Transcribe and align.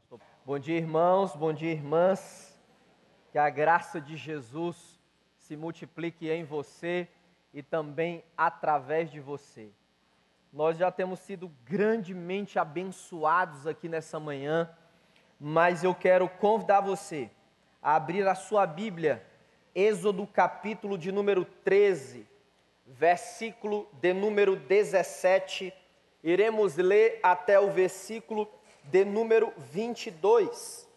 Pastor. 0.00 0.20
Bom 0.46 0.58
dia, 0.58 0.78
irmãos, 0.78 1.36
bom 1.36 1.52
dia, 1.52 1.72
irmãs. 1.72 2.58
Que 3.30 3.38
a 3.38 3.50
graça 3.50 4.00
de 4.00 4.16
Jesus 4.16 4.98
se 5.36 5.56
multiplique 5.56 6.30
em 6.30 6.42
você 6.42 7.06
e 7.52 7.62
também 7.62 8.24
através 8.34 9.10
de 9.10 9.20
você. 9.20 9.68
Nós 10.50 10.78
já 10.78 10.90
temos 10.90 11.20
sido 11.20 11.52
grandemente 11.66 12.58
abençoados 12.58 13.66
aqui 13.66 13.90
nessa 13.90 14.18
manhã, 14.18 14.70
mas 15.38 15.84
eu 15.84 15.94
quero 15.94 16.30
convidar 16.30 16.80
você 16.80 17.30
a 17.82 17.96
abrir 17.96 18.26
a 18.26 18.34
sua 18.34 18.66
Bíblia, 18.66 19.22
Êxodo 19.74 20.26
capítulo 20.26 20.96
de 20.96 21.12
número 21.12 21.44
13, 21.44 22.26
versículo 22.86 23.86
de 24.00 24.14
número 24.14 24.56
17. 24.56 25.74
Iremos 26.24 26.76
ler 26.76 27.20
até 27.22 27.60
o 27.60 27.70
versículo 27.70 28.48
de 28.90 29.04
número 29.04 29.52
22. 29.56 30.88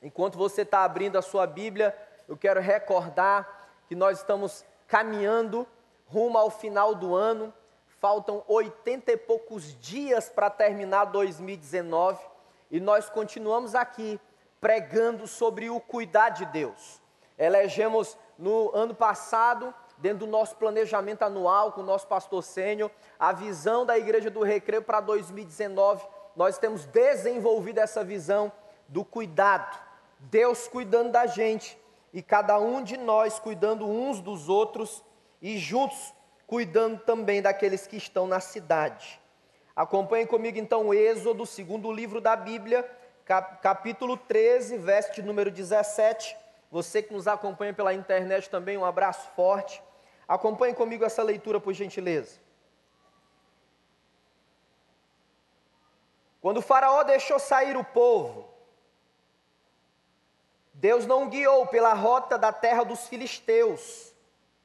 Enquanto 0.00 0.38
você 0.38 0.62
está 0.62 0.84
abrindo 0.84 1.18
a 1.18 1.22
sua 1.22 1.46
Bíblia, 1.46 1.96
eu 2.28 2.36
quero 2.36 2.60
recordar 2.60 3.68
que 3.88 3.96
nós 3.96 4.18
estamos 4.18 4.64
caminhando 4.86 5.66
rumo 6.06 6.38
ao 6.38 6.50
final 6.50 6.94
do 6.94 7.14
ano. 7.14 7.52
Faltam 7.98 8.44
80 8.46 9.12
e 9.12 9.16
poucos 9.16 9.78
dias 9.80 10.28
para 10.28 10.48
terminar 10.48 11.06
2019 11.06 12.18
e 12.70 12.80
nós 12.80 13.10
continuamos 13.10 13.74
aqui 13.74 14.18
pregando 14.60 15.26
sobre 15.26 15.68
o 15.68 15.80
cuidar 15.80 16.30
de 16.30 16.46
Deus. 16.46 17.02
Elegemos 17.36 18.16
no 18.38 18.70
ano 18.74 18.94
passado, 18.94 19.74
dentro 19.98 20.20
do 20.20 20.26
nosso 20.26 20.56
planejamento 20.56 21.22
anual 21.22 21.72
com 21.72 21.80
o 21.80 21.84
nosso 21.84 22.06
pastor 22.06 22.42
sênior, 22.42 22.90
a 23.18 23.32
visão 23.32 23.84
da 23.84 23.98
Igreja 23.98 24.30
do 24.30 24.42
Recreio 24.42 24.82
para 24.82 25.00
2019 25.00 26.06
nós 26.40 26.56
temos 26.56 26.86
desenvolvido 26.86 27.80
essa 27.80 28.02
visão 28.02 28.50
do 28.88 29.04
cuidado, 29.04 29.78
Deus 30.20 30.66
cuidando 30.66 31.12
da 31.12 31.26
gente 31.26 31.78
e 32.14 32.22
cada 32.22 32.58
um 32.58 32.82
de 32.82 32.96
nós 32.96 33.38
cuidando 33.38 33.86
uns 33.86 34.22
dos 34.22 34.48
outros 34.48 35.04
e 35.42 35.58
juntos 35.58 36.14
cuidando 36.46 36.98
também 37.00 37.42
daqueles 37.42 37.86
que 37.86 37.98
estão 37.98 38.26
na 38.26 38.40
cidade. 38.40 39.20
Acompanhe 39.76 40.24
comigo 40.24 40.56
então 40.56 40.86
o 40.86 40.94
Êxodo, 40.94 41.44
segundo 41.44 41.92
livro 41.92 42.22
da 42.22 42.34
Bíblia, 42.34 42.90
capítulo 43.60 44.16
13, 44.16 44.78
verso 44.78 45.22
número 45.22 45.50
17. 45.50 46.34
Você 46.70 47.02
que 47.02 47.12
nos 47.12 47.28
acompanha 47.28 47.74
pela 47.74 47.92
internet 47.92 48.48
também, 48.48 48.78
um 48.78 48.84
abraço 48.86 49.28
forte. 49.36 49.82
Acompanhe 50.26 50.72
comigo 50.72 51.04
essa 51.04 51.22
leitura, 51.22 51.60
por 51.60 51.74
gentileza. 51.74 52.40
Quando 56.40 56.56
o 56.58 56.62
Faraó 56.62 57.02
deixou 57.02 57.38
sair 57.38 57.76
o 57.76 57.84
povo, 57.84 58.48
Deus 60.72 61.04
não 61.04 61.28
guiou 61.28 61.66
pela 61.66 61.92
rota 61.92 62.38
da 62.38 62.50
terra 62.50 62.82
dos 62.82 63.06
filisteus, 63.06 64.14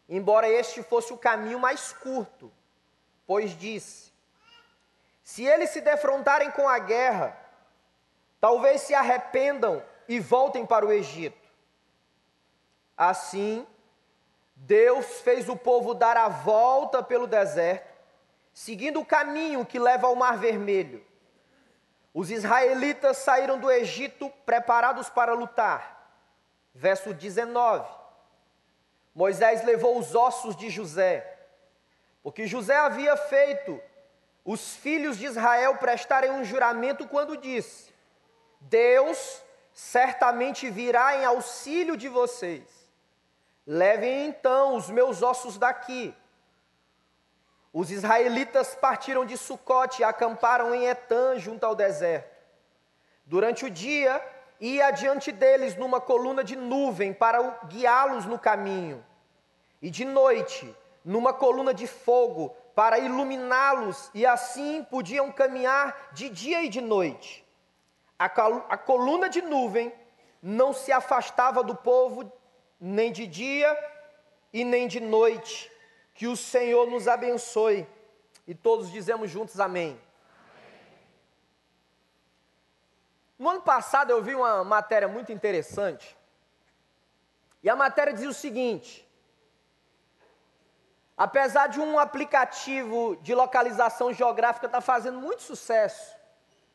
embora 0.07 0.47
este 0.47 0.81
fosse 0.81 1.11
o 1.11 1.17
caminho 1.17 1.59
mais 1.59 1.91
curto, 1.91 2.49
pois 3.27 3.57
disse: 3.57 4.13
Se 5.21 5.43
eles 5.43 5.71
se 5.71 5.81
defrontarem 5.81 6.49
com 6.51 6.69
a 6.69 6.79
guerra, 6.79 7.37
talvez 8.39 8.81
se 8.81 8.93
arrependam 8.93 9.83
e 10.07 10.17
voltem 10.17 10.65
para 10.65 10.85
o 10.85 10.93
Egito. 10.93 11.45
Assim, 12.95 13.67
Deus 14.55 15.19
fez 15.19 15.49
o 15.49 15.57
povo 15.57 15.93
dar 15.93 16.15
a 16.15 16.29
volta 16.29 17.03
pelo 17.03 17.27
deserto, 17.27 17.93
seguindo 18.53 19.01
o 19.01 19.05
caminho 19.05 19.65
que 19.65 19.77
leva 19.77 20.07
ao 20.07 20.15
Mar 20.15 20.37
Vermelho 20.37 21.05
os 22.15 22.31
israelitas 22.31 23.17
saíram 23.17 23.59
do 23.59 23.69
Egito 23.69 24.29
preparados 24.45 25.09
para 25.09 25.33
lutar. 25.33 26.09
Verso 26.73 27.13
19. 27.13 27.85
Moisés 29.13 29.65
levou 29.65 29.99
os 29.99 30.15
ossos 30.15 30.55
de 30.55 30.69
José, 30.69 31.39
porque 32.23 32.47
José 32.47 32.73
havia 32.77 33.17
feito 33.17 33.81
os 34.45 34.77
filhos 34.77 35.17
de 35.17 35.25
Israel 35.25 35.75
prestarem 35.75 36.31
um 36.31 36.45
juramento 36.45 37.05
quando 37.05 37.35
disse: 37.35 37.93
Deus 38.61 39.41
certamente 39.73 40.69
virá 40.69 41.17
em 41.17 41.25
auxílio 41.25 41.97
de 41.97 42.07
vocês. 42.07 42.63
Levem 43.67 44.27
então 44.27 44.77
os 44.77 44.89
meus 44.89 45.21
ossos 45.21 45.57
daqui 45.57 46.15
os 47.75 47.91
israelitas 47.91 48.73
partiram 48.73 49.25
de 49.25 49.37
Sucote 49.37 50.01
e 50.01 50.05
acamparam 50.05 50.73
em 50.73 50.87
Etã, 50.87 51.37
junto 51.37 51.65
ao 51.65 51.75
deserto. 51.75 52.33
Durante 53.25 53.65
o 53.65 53.69
dia, 53.69 54.25
ia 54.61 54.87
adiante 54.87 55.29
deles 55.29 55.75
numa 55.75 55.99
coluna 55.99 56.41
de 56.41 56.55
nuvem 56.55 57.13
para 57.13 57.41
guiá-los 57.65 58.25
no 58.25 58.39
caminho, 58.39 59.05
e 59.81 59.89
de 59.89 60.05
noite, 60.05 60.73
numa 61.03 61.33
coluna 61.33 61.73
de 61.73 61.85
fogo 61.85 62.55
para 62.73 62.97
iluminá-los, 62.97 64.09
e 64.13 64.25
assim 64.25 64.81
podiam 64.89 65.29
caminhar 65.29 66.11
de 66.13 66.29
dia 66.29 66.63
e 66.63 66.69
de 66.69 66.79
noite. 66.79 67.45
A, 68.17 68.27
a 68.27 68.77
coluna 68.77 69.27
de 69.27 69.41
nuvem 69.41 69.91
não 70.41 70.71
se 70.71 70.93
afastava 70.93 71.61
do 71.61 71.75
povo 71.75 72.31
nem 72.79 73.11
de 73.11 73.27
dia 73.27 73.77
e 74.53 74.63
nem 74.63 74.87
de 74.87 75.01
noite 75.01 75.74
que 76.15 76.25
o 76.27 76.35
Senhor 76.35 76.89
nos 76.89 77.07
abençoe. 77.07 77.85
E 78.47 78.55
todos 78.55 78.91
dizemos 78.91 79.29
juntos 79.29 79.59
amém. 79.59 79.99
No 83.37 83.49
ano 83.49 83.61
passado 83.61 84.11
eu 84.11 84.23
vi 84.23 84.33
uma 84.33 84.63
matéria 84.63 85.07
muito 85.07 85.31
interessante. 85.31 86.17
E 87.61 87.69
a 87.69 87.75
matéria 87.75 88.13
diz 88.13 88.25
o 88.25 88.33
seguinte: 88.33 89.05
apesar 91.17 91.67
de 91.67 91.79
um 91.79 91.99
aplicativo 91.99 93.17
de 93.17 93.35
localização 93.35 94.13
geográfica 94.13 94.67
estar 94.67 94.77
tá 94.77 94.81
fazendo 94.81 95.19
muito 95.19 95.41
sucesso, 95.41 96.15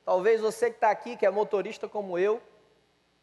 talvez 0.04 0.40
você 0.40 0.68
que 0.68 0.76
está 0.76 0.90
aqui, 0.90 1.16
que 1.16 1.24
é 1.24 1.30
motorista 1.30 1.88
como 1.88 2.18
eu, 2.18 2.42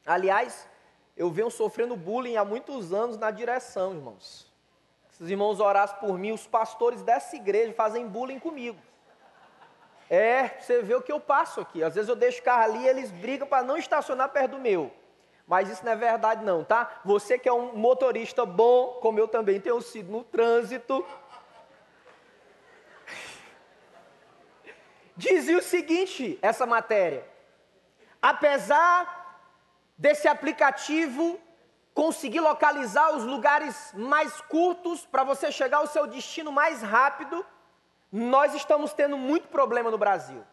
aliás, 0.06 0.68
eu 1.16 1.30
venho 1.30 1.52
sofrendo 1.52 1.96
bullying 1.96 2.38
há 2.38 2.46
muitos 2.46 2.92
anos 2.92 3.18
na 3.18 3.30
direção, 3.30 3.94
irmãos. 3.94 4.47
Se 5.18 5.24
os 5.24 5.32
irmãos 5.32 5.60
orassem 5.60 5.98
por 5.98 6.16
mim, 6.16 6.32
os 6.32 6.46
pastores 6.46 7.02
dessa 7.02 7.36
igreja 7.36 7.74
fazem 7.74 8.08
bullying 8.08 8.38
comigo. 8.38 8.78
É, 10.08 10.50
você 10.60 10.84
vê 10.84 10.94
o 10.94 11.02
que 11.02 11.12
eu 11.12 11.20
passo 11.20 11.60
aqui. 11.60 11.84
Às 11.84 11.96
vezes 11.96 12.08
eu 12.08 12.16
deixo 12.16 12.40
o 12.40 12.44
carro 12.44 12.66
ali 12.66 12.84
e 12.84 12.88
eles 12.88 13.10
brigam 13.10 13.48
para 13.48 13.64
não 13.64 13.78
estacionar 13.78 14.30
perto 14.30 14.52
do 14.52 14.60
meu. 14.60 14.94
Mas 15.48 15.70
isso 15.70 15.84
não 15.84 15.92
é 15.92 15.96
verdade 15.96 16.46
não, 16.46 16.64
tá? 16.64 17.02
Você 17.04 17.40
que 17.40 17.50
é 17.50 17.54
um 17.54 17.76
motorista 17.76 18.46
bom, 18.46 19.00
como 19.02 19.18
eu 19.18 19.28
também 19.28 19.60
tenho 19.60 19.82
sido 19.82 20.12
no 20.12 20.24
trânsito, 20.24 21.04
dizia 25.18 25.58
o 25.58 25.64
seguinte, 25.64 26.38
essa 26.44 26.68
matéria: 26.68 27.26
apesar 28.22 29.42
desse 29.98 30.28
aplicativo 30.28 31.40
conseguir 31.98 32.42
localizar 32.42 33.16
os 33.16 33.24
lugares 33.24 33.92
mais 33.96 34.40
curtos 34.42 35.04
para 35.04 35.24
você 35.24 35.52
chegar 35.52 35.78
ao 35.80 35.88
seu 35.88 36.06
destino 36.06 36.52
mais 36.52 36.84
rápido, 36.84 37.44
nós 38.12 38.54
estamos 38.54 38.94
tendo 38.94 39.18
muito 39.18 39.48
problema 39.48 39.90
no 39.90 39.98
Brasil. 39.98 40.44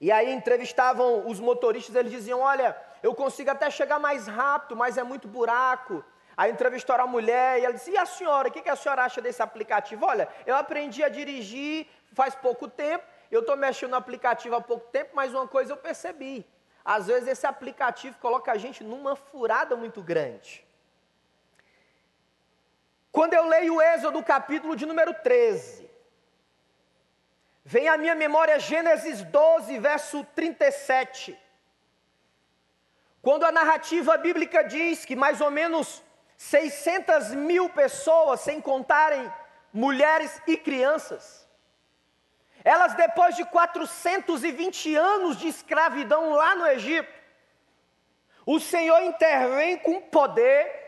E 0.00 0.10
aí 0.10 0.32
entrevistavam 0.32 1.28
os 1.28 1.38
motoristas, 1.38 1.94
eles 1.94 2.10
diziam: 2.10 2.40
Olha, 2.40 2.74
eu 3.02 3.14
consigo 3.14 3.50
até 3.50 3.68
chegar 3.70 3.98
mais 3.98 4.26
rápido, 4.26 4.74
mas 4.74 4.96
é 4.96 5.02
muito 5.02 5.28
buraco. 5.28 6.02
Aí 6.34 6.50
entrevistaram 6.50 7.04
a 7.04 7.06
mulher 7.06 7.60
e 7.60 7.64
ela 7.66 7.74
disse: 7.74 7.90
E 7.90 7.98
a 7.98 8.06
senhora, 8.06 8.48
o 8.48 8.50
que 8.50 8.66
a 8.70 8.76
senhora 8.76 9.04
acha 9.04 9.20
desse 9.20 9.42
aplicativo? 9.42 10.06
Olha, 10.06 10.26
eu 10.46 10.56
aprendi 10.56 11.04
a 11.04 11.10
dirigir 11.10 11.86
faz 12.14 12.34
pouco 12.34 12.66
tempo, 12.68 13.04
eu 13.30 13.40
estou 13.40 13.54
mexendo 13.54 13.90
no 13.90 13.96
aplicativo 13.96 14.54
há 14.54 14.62
pouco 14.62 14.88
tempo, 14.88 15.10
mas 15.12 15.34
uma 15.34 15.46
coisa 15.46 15.74
eu 15.74 15.76
percebi: 15.76 16.46
às 16.86 17.08
vezes 17.08 17.28
esse 17.28 17.44
aplicativo 17.44 18.16
coloca 18.20 18.52
a 18.52 18.56
gente 18.56 18.84
numa 18.84 19.16
furada 19.16 19.74
muito 19.74 20.00
grande. 20.00 20.64
Quando 23.10 23.34
eu 23.34 23.44
leio 23.48 23.74
o 23.74 23.82
Êxodo 23.82 24.22
capítulo 24.22 24.76
de 24.76 24.86
número 24.86 25.12
13, 25.12 25.90
vem 27.64 27.88
à 27.88 27.96
minha 27.96 28.14
memória 28.14 28.60
Gênesis 28.60 29.22
12, 29.22 29.80
verso 29.80 30.24
37. 30.36 31.36
Quando 33.20 33.44
a 33.44 33.50
narrativa 33.50 34.16
bíblica 34.16 34.62
diz 34.62 35.04
que 35.04 35.16
mais 35.16 35.40
ou 35.40 35.50
menos 35.50 36.04
600 36.36 37.30
mil 37.34 37.68
pessoas, 37.68 38.40
sem 38.40 38.60
contarem 38.60 39.32
mulheres 39.72 40.40
e 40.46 40.56
crianças, 40.56 41.45
elas, 42.66 42.94
depois 42.94 43.36
de 43.36 43.44
420 43.44 44.96
anos 44.96 45.36
de 45.36 45.46
escravidão 45.46 46.32
lá 46.32 46.56
no 46.56 46.66
Egito, 46.66 47.08
o 48.44 48.58
Senhor 48.58 49.00
intervém 49.02 49.78
com 49.78 50.00
poder 50.00 50.84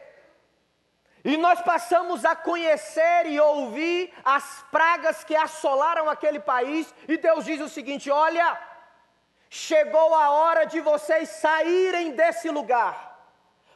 e 1.25 1.37
nós 1.37 1.61
passamos 1.63 2.25
a 2.25 2.35
conhecer 2.35 3.27
e 3.27 3.39
ouvir 3.39 4.13
as 4.25 4.65
pragas 4.73 5.23
que 5.23 5.37
assolaram 5.37 6.11
aquele 6.11 6.41
país, 6.41 6.93
e 7.07 7.17
Deus 7.17 7.45
diz 7.45 7.61
o 7.61 7.69
seguinte: 7.69 8.11
olha, 8.11 8.59
chegou 9.49 10.17
a 10.17 10.31
hora 10.31 10.65
de 10.65 10.81
vocês 10.81 11.29
saírem 11.29 12.11
desse 12.11 12.51
lugar, 12.51 13.23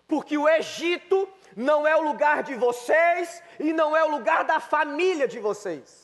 porque 0.09 0.37
o 0.37 0.49
Egito 0.49 1.29
não 1.57 1.87
é 1.87 1.95
o 1.95 2.03
lugar 2.03 2.43
de 2.43 2.57
vocês 2.57 3.41
e 3.61 3.73
não 3.73 3.97
é 3.97 4.03
o 4.03 4.11
lugar 4.11 4.43
da 4.43 4.59
família 4.59 5.29
de 5.29 5.39
vocês. 5.39 6.02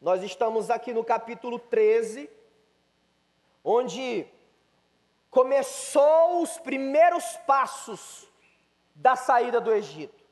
Nós 0.00 0.22
estamos 0.22 0.70
aqui 0.70 0.94
no 0.94 1.04
capítulo 1.04 1.58
13, 1.58 2.30
onde 3.62 4.26
começou 5.30 6.40
os 6.40 6.56
primeiros 6.56 7.36
passos 7.46 8.26
da 8.94 9.14
saída 9.14 9.60
do 9.60 9.70
Egito. 9.70 10.24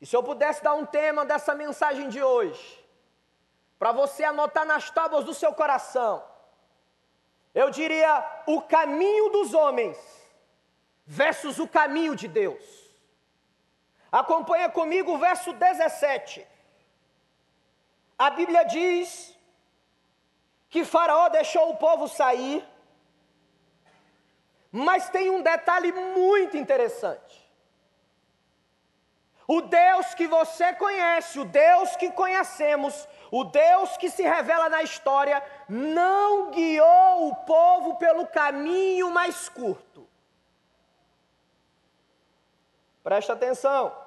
E 0.00 0.06
se 0.06 0.16
eu 0.16 0.22
pudesse 0.22 0.62
dar 0.62 0.72
um 0.72 0.86
tema 0.86 1.26
dessa 1.26 1.54
mensagem 1.54 2.08
de 2.08 2.22
hoje, 2.22 2.82
para 3.78 3.92
você 3.92 4.24
anotar 4.24 4.64
nas 4.64 4.90
tábuas 4.90 5.24
do 5.26 5.34
seu 5.34 5.52
coração, 5.52 6.24
eu 7.54 7.68
diria 7.68 8.42
o 8.46 8.62
caminho 8.62 9.28
dos 9.28 9.52
homens 9.52 9.98
versus 11.04 11.58
o 11.58 11.68
caminho 11.68 12.16
de 12.16 12.28
Deus. 12.28 12.64
Acompanha 14.10 14.70
comigo 14.70 15.12
o 15.12 15.18
verso 15.18 15.52
17. 15.52 16.53
A 18.18 18.30
Bíblia 18.30 18.64
diz 18.64 19.36
que 20.68 20.84
Faraó 20.84 21.28
deixou 21.28 21.70
o 21.70 21.76
povo 21.76 22.08
sair, 22.08 22.66
mas 24.70 25.08
tem 25.08 25.30
um 25.30 25.42
detalhe 25.42 25.92
muito 25.92 26.56
interessante. 26.56 27.44
O 29.46 29.60
Deus 29.60 30.14
que 30.14 30.26
você 30.26 30.72
conhece, 30.74 31.38
o 31.38 31.44
Deus 31.44 31.96
que 31.96 32.10
conhecemos, 32.10 33.06
o 33.30 33.44
Deus 33.44 33.96
que 33.96 34.10
se 34.10 34.22
revela 34.22 34.68
na 34.68 34.82
história, 34.82 35.42
não 35.68 36.50
guiou 36.50 37.28
o 37.28 37.36
povo 37.44 37.96
pelo 37.96 38.26
caminho 38.26 39.10
mais 39.10 39.48
curto. 39.48 40.08
Presta 43.02 43.34
atenção. 43.34 44.03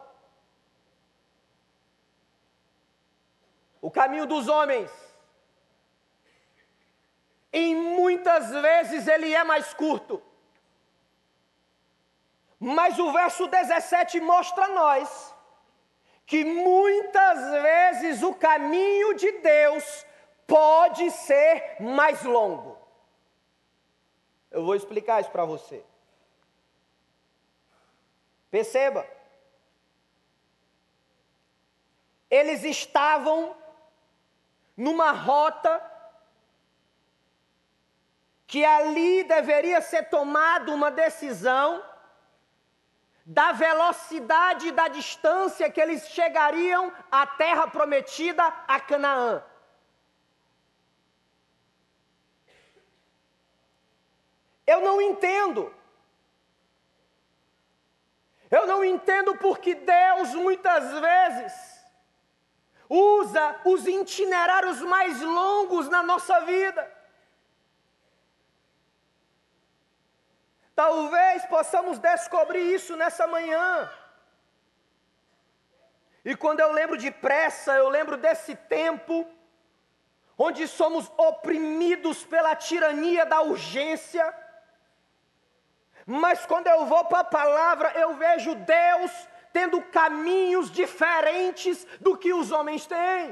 O 3.87 3.89
caminho 3.89 4.25
dos 4.25 4.49
homens, 4.49 4.91
em 7.53 7.73
muitas 7.73 8.49
vezes 8.51 9.07
ele 9.07 9.33
é 9.33 9.45
mais 9.45 9.73
curto. 9.73 10.21
Mas 12.59 12.99
o 12.99 13.13
verso 13.13 13.47
17 13.47 14.19
mostra 14.19 14.65
a 14.65 14.73
nós 14.81 15.33
que 16.25 16.43
muitas 16.43 17.39
vezes 17.61 18.23
o 18.23 18.33
caminho 18.33 19.13
de 19.13 19.31
Deus 19.39 20.05
pode 20.45 21.09
ser 21.09 21.77
mais 21.79 22.21
longo. 22.23 22.77
Eu 24.51 24.65
vou 24.65 24.75
explicar 24.75 25.21
isso 25.21 25.31
para 25.31 25.45
você. 25.45 25.81
Perceba. 28.51 29.07
Eles 32.29 32.65
estavam 32.65 33.55
numa 34.77 35.11
rota 35.11 35.81
que 38.45 38.63
ali 38.63 39.23
deveria 39.23 39.81
ser 39.81 40.03
tomada 40.03 40.71
uma 40.71 40.89
decisão 40.91 41.83
da 43.25 43.51
velocidade 43.51 44.67
e 44.67 44.71
da 44.71 44.87
distância 44.87 45.69
que 45.69 45.81
eles 45.81 46.07
chegariam 46.07 46.93
à 47.11 47.27
terra 47.27 47.67
prometida, 47.67 48.41
a 48.65 48.79
Canaã. 48.79 49.43
Eu 54.65 54.81
não 54.81 55.01
entendo. 55.01 55.73
Eu 58.49 58.65
não 58.65 58.83
entendo 58.83 59.35
porque 59.35 59.75
Deus 59.75 60.33
muitas 60.35 60.89
vezes 61.01 61.76
usa 62.89 63.59
os 63.65 63.85
itinerários 63.85 64.81
mais 64.81 65.21
longos 65.21 65.89
na 65.89 66.01
nossa 66.03 66.41
vida. 66.41 66.97
Talvez 70.75 71.45
possamos 71.45 71.97
descobrir 71.97 72.73
isso 72.73 72.95
nessa 72.95 73.25
manhã. 73.27 73.91
E 76.23 76.35
quando 76.35 76.59
eu 76.59 76.71
lembro 76.71 76.97
de 76.97 77.09
pressa, 77.09 77.73
eu 77.73 77.89
lembro 77.89 78.17
desse 78.17 78.55
tempo 78.55 79.25
onde 80.37 80.67
somos 80.67 81.11
oprimidos 81.17 82.23
pela 82.25 82.55
tirania 82.55 83.25
da 83.25 83.41
urgência. 83.41 84.25
Mas 86.05 86.45
quando 86.45 86.67
eu 86.67 86.85
vou 86.85 87.03
para 87.05 87.19
a 87.19 87.23
palavra, 87.23 87.91
eu 87.95 88.15
vejo 88.15 88.53
Deus 88.55 89.11
tendo 89.57 89.81
caminhos 89.99 90.69
diferentes 90.81 91.75
do 92.05 92.15
que 92.21 92.31
os 92.39 92.51
homens 92.51 92.85
têm. 92.85 93.27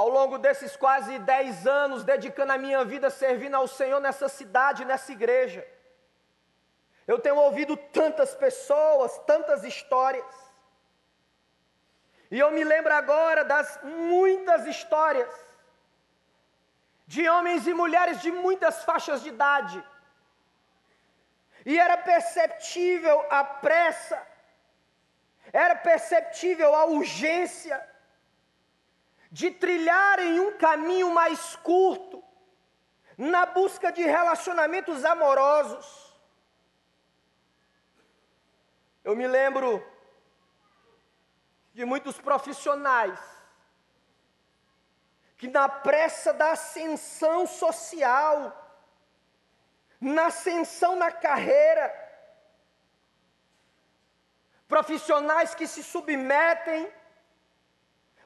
ao 0.00 0.08
longo 0.16 0.36
desses 0.38 0.76
quase 0.82 1.18
dez 1.18 1.66
anos, 1.66 2.04
dedicando 2.04 2.52
a 2.52 2.58
minha 2.64 2.82
vida 2.84 3.10
servindo 3.10 3.56
ao 3.56 3.66
Senhor 3.66 4.00
nessa 4.04 4.28
cidade, 4.28 4.84
nessa 4.90 5.10
igreja. 5.10 5.62
Eu 7.04 7.18
tenho 7.24 7.34
ouvido 7.46 7.76
tantas 7.76 8.32
pessoas, 8.44 9.18
tantas 9.30 9.64
histórias. 9.64 10.34
E 12.30 12.38
eu 12.38 12.52
me 12.52 12.62
lembro 12.62 12.94
agora 12.94 13.42
das 13.44 13.68
muitas 13.82 14.66
histórias 14.66 15.34
de 17.04 17.28
homens 17.28 17.66
e 17.66 17.74
mulheres 17.82 18.20
de 18.20 18.30
muitas 18.30 18.84
faixas 18.84 19.20
de 19.24 19.30
idade. 19.30 19.82
E 21.68 21.78
era 21.78 21.98
perceptível 21.98 23.26
a 23.28 23.44
pressa, 23.44 24.26
era 25.52 25.76
perceptível 25.76 26.74
a 26.74 26.86
urgência, 26.86 27.76
de 29.30 29.50
trilharem 29.50 30.40
um 30.40 30.56
caminho 30.56 31.10
mais 31.10 31.56
curto, 31.56 32.24
na 33.18 33.44
busca 33.44 33.92
de 33.92 34.00
relacionamentos 34.00 35.04
amorosos. 35.04 35.86
Eu 39.04 39.14
me 39.14 39.28
lembro 39.28 39.86
de 41.74 41.84
muitos 41.84 42.18
profissionais 42.18 43.20
que, 45.36 45.48
na 45.48 45.68
pressa 45.68 46.32
da 46.32 46.52
ascensão 46.52 47.46
social, 47.46 48.67
na 50.00 50.26
ascensão 50.26 50.96
na 50.96 51.10
carreira, 51.10 51.92
profissionais 54.66 55.54
que 55.54 55.66
se 55.66 55.82
submetem 55.82 56.92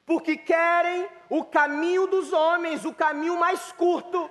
porque 0.04 0.36
querem 0.36 1.08
o 1.28 1.44
caminho 1.44 2.06
dos 2.06 2.32
homens, 2.32 2.84
o 2.84 2.92
caminho 2.92 3.38
mais 3.38 3.72
curto. 3.72 4.30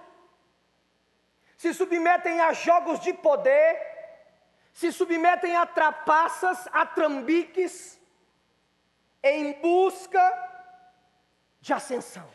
Se 1.58 1.74
submetem 1.74 2.42
a 2.42 2.54
jogos 2.54 3.00
de 3.00 3.14
poder, 3.14 3.80
se 4.74 4.92
submetem 4.92 5.56
a 5.56 5.66
trapaças, 5.66 6.68
a 6.72 6.86
trambiques, 6.86 8.00
em 9.24 9.54
busca 9.62 10.22
de 11.60 11.74
ascensão. 11.74 12.28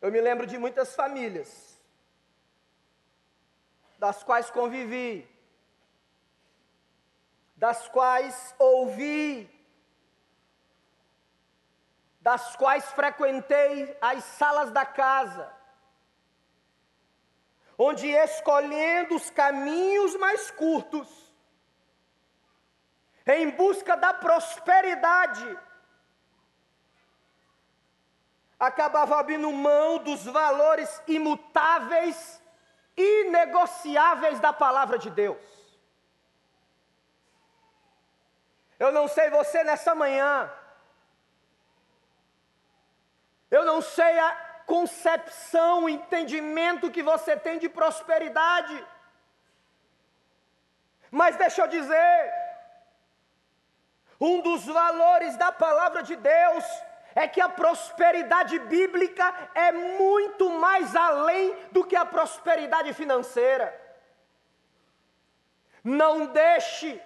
Eu 0.00 0.10
me 0.10 0.20
lembro 0.20 0.46
de 0.46 0.56
muitas 0.56 0.94
famílias, 0.94 1.78
das 3.98 4.22
quais 4.22 4.50
convivi, 4.50 5.28
das 7.54 7.86
quais 7.88 8.54
ouvi, 8.58 9.48
das 12.20 12.56
quais 12.56 12.84
frequentei 12.92 13.96
as 14.00 14.24
salas 14.24 14.70
da 14.70 14.86
casa, 14.86 15.52
onde 17.76 18.08
escolhendo 18.08 19.16
os 19.16 19.28
caminhos 19.30 20.14
mais 20.16 20.50
curtos, 20.50 21.08
em 23.26 23.50
busca 23.50 23.96
da 23.96 24.14
prosperidade, 24.14 25.58
acabava 28.60 29.18
abrindo 29.18 29.50
mão 29.50 29.98
dos 29.98 30.24
valores 30.24 31.02
imutáveis, 31.08 32.40
inegociáveis 32.96 34.38
da 34.38 34.52
palavra 34.52 34.98
de 34.98 35.08
Deus. 35.08 35.38
Eu 38.78 38.92
não 38.92 39.08
sei 39.08 39.30
você 39.30 39.64
nessa 39.64 39.94
manhã. 39.94 40.52
Eu 43.50 43.64
não 43.64 43.80
sei 43.80 44.18
a 44.18 44.30
concepção, 44.66 45.84
o 45.84 45.88
entendimento 45.88 46.90
que 46.90 47.02
você 47.02 47.36
tem 47.36 47.58
de 47.58 47.68
prosperidade. 47.68 48.86
Mas 51.10 51.36
deixa 51.36 51.62
eu 51.62 51.66
dizer, 51.66 52.32
Um 54.20 54.42
dos 54.42 54.66
valores 54.66 55.34
da 55.38 55.50
palavra 55.50 56.02
de 56.02 56.14
Deus 56.14 56.64
é 57.14 57.26
que 57.26 57.40
a 57.40 57.48
prosperidade 57.48 58.58
bíblica 58.58 59.34
é 59.54 59.72
muito 59.72 60.50
mais 60.50 60.94
além 60.94 61.56
do 61.72 61.84
que 61.84 61.96
a 61.96 62.04
prosperidade 62.04 62.92
financeira. 62.92 63.78
Não 65.82 66.26
deixe 66.26 67.00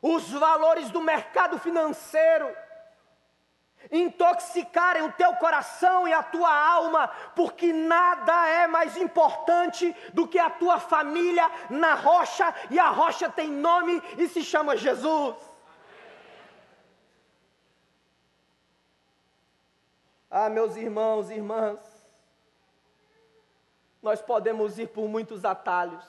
os 0.00 0.30
valores 0.30 0.90
do 0.90 1.00
mercado 1.00 1.58
financeiro 1.58 2.48
intoxicarem 3.90 5.02
o 5.02 5.12
teu 5.12 5.34
coração 5.36 6.06
e 6.06 6.12
a 6.12 6.22
tua 6.22 6.52
alma, 6.52 7.08
porque 7.34 7.72
nada 7.72 8.46
é 8.48 8.66
mais 8.66 8.96
importante 8.96 9.94
do 10.12 10.28
que 10.28 10.38
a 10.38 10.50
tua 10.50 10.78
família 10.78 11.50
na 11.70 11.94
rocha, 11.94 12.54
e 12.70 12.78
a 12.78 12.88
rocha 12.88 13.28
tem 13.30 13.48
nome 13.50 14.02
e 14.18 14.28
se 14.28 14.42
chama 14.42 14.76
Jesus. 14.76 15.49
Ah, 20.30 20.48
meus 20.48 20.76
irmãos 20.76 21.28
e 21.28 21.34
irmãs, 21.34 21.80
nós 24.00 24.22
podemos 24.22 24.78
ir 24.78 24.86
por 24.88 25.08
muitos 25.08 25.44
atalhos, 25.44 26.04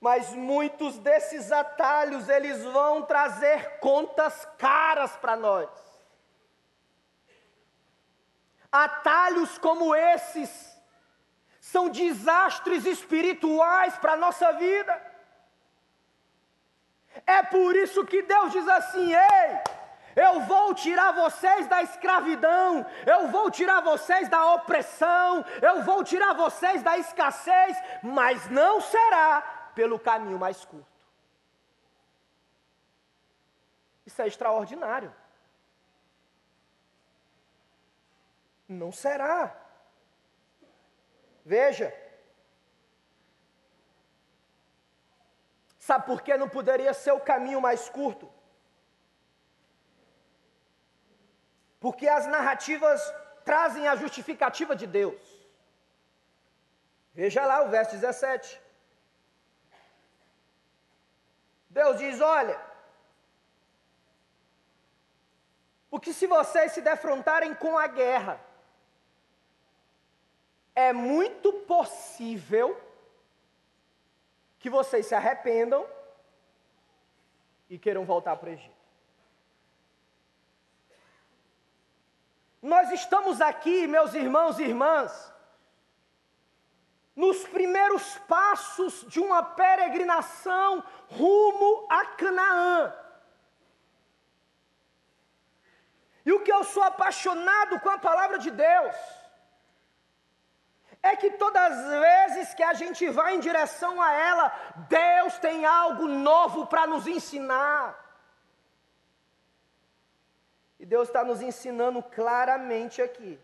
mas 0.00 0.32
muitos 0.32 0.98
desses 0.98 1.52
atalhos 1.52 2.30
eles 2.30 2.64
vão 2.64 3.02
trazer 3.02 3.78
contas 3.78 4.46
caras 4.56 5.16
para 5.18 5.36
nós. 5.36 5.68
Atalhos 8.72 9.58
como 9.58 9.94
esses 9.94 10.78
são 11.60 11.90
desastres 11.90 12.86
espirituais 12.86 13.98
para 13.98 14.14
a 14.14 14.16
nossa 14.16 14.52
vida. 14.52 15.08
É 17.26 17.42
por 17.42 17.76
isso 17.76 18.06
que 18.06 18.22
Deus 18.22 18.52
diz 18.52 18.66
assim: 18.68 19.12
ei, 19.12 19.77
eu 20.26 20.40
vou 20.40 20.74
tirar 20.74 21.12
vocês 21.12 21.66
da 21.68 21.82
escravidão, 21.82 22.84
eu 23.06 23.28
vou 23.28 23.50
tirar 23.50 23.80
vocês 23.80 24.28
da 24.28 24.54
opressão, 24.54 25.44
eu 25.62 25.82
vou 25.82 26.02
tirar 26.02 26.32
vocês 26.34 26.82
da 26.82 26.98
escassez, 26.98 27.76
mas 28.02 28.48
não 28.50 28.80
será 28.80 29.40
pelo 29.74 29.98
caminho 29.98 30.38
mais 30.38 30.64
curto. 30.64 30.98
Isso 34.04 34.20
é 34.22 34.26
extraordinário. 34.26 35.14
Não 38.68 38.90
será. 38.90 39.54
Veja. 41.44 41.94
Sabe 45.78 46.06
por 46.06 46.22
que 46.22 46.36
não 46.36 46.48
poderia 46.48 46.92
ser 46.92 47.12
o 47.12 47.20
caminho 47.20 47.60
mais 47.60 47.88
curto? 47.88 48.37
Porque 51.80 52.08
as 52.08 52.26
narrativas 52.26 53.00
trazem 53.44 53.86
a 53.88 53.96
justificativa 53.96 54.74
de 54.74 54.86
Deus. 54.86 55.20
Veja 57.14 57.44
lá 57.44 57.62
o 57.62 57.68
verso 57.68 57.92
17. 57.92 58.60
Deus 61.70 61.98
diz: 61.98 62.20
olha, 62.20 62.60
porque 65.90 66.12
se 66.12 66.26
vocês 66.26 66.72
se 66.72 66.80
defrontarem 66.80 67.54
com 67.54 67.78
a 67.78 67.86
guerra, 67.86 68.40
é 70.74 70.92
muito 70.92 71.52
possível 71.74 72.80
que 74.58 74.70
vocês 74.70 75.06
se 75.06 75.14
arrependam 75.14 75.86
e 77.68 77.78
queiram 77.78 78.04
voltar 78.04 78.36
para 78.36 78.50
o 78.50 78.52
Egito. 78.52 78.77
Nós 82.60 82.90
estamos 82.90 83.40
aqui, 83.40 83.86
meus 83.86 84.14
irmãos 84.14 84.58
e 84.58 84.64
irmãs, 84.64 85.32
nos 87.14 87.46
primeiros 87.48 88.18
passos 88.28 89.04
de 89.08 89.20
uma 89.20 89.42
peregrinação 89.42 90.82
rumo 91.08 91.86
a 91.90 92.04
Canaã. 92.06 92.94
E 96.24 96.32
o 96.32 96.42
que 96.42 96.52
eu 96.52 96.62
sou 96.64 96.82
apaixonado 96.82 97.80
com 97.80 97.90
a 97.90 97.98
palavra 97.98 98.38
de 98.38 98.50
Deus 98.50 98.94
é 101.02 101.16
que 101.16 101.30
todas 101.30 101.72
as 101.72 102.00
vezes 102.00 102.54
que 102.54 102.62
a 102.62 102.74
gente 102.74 103.08
vai 103.08 103.34
em 103.34 103.40
direção 103.40 104.02
a 104.02 104.12
ela, 104.12 104.52
Deus 104.88 105.38
tem 105.38 105.64
algo 105.64 106.06
novo 106.06 106.66
para 106.66 106.86
nos 106.86 107.06
ensinar. 107.06 108.07
E 110.78 110.86
Deus 110.86 111.08
está 111.08 111.24
nos 111.24 111.42
ensinando 111.42 112.02
claramente 112.02 113.02
aqui 113.02 113.38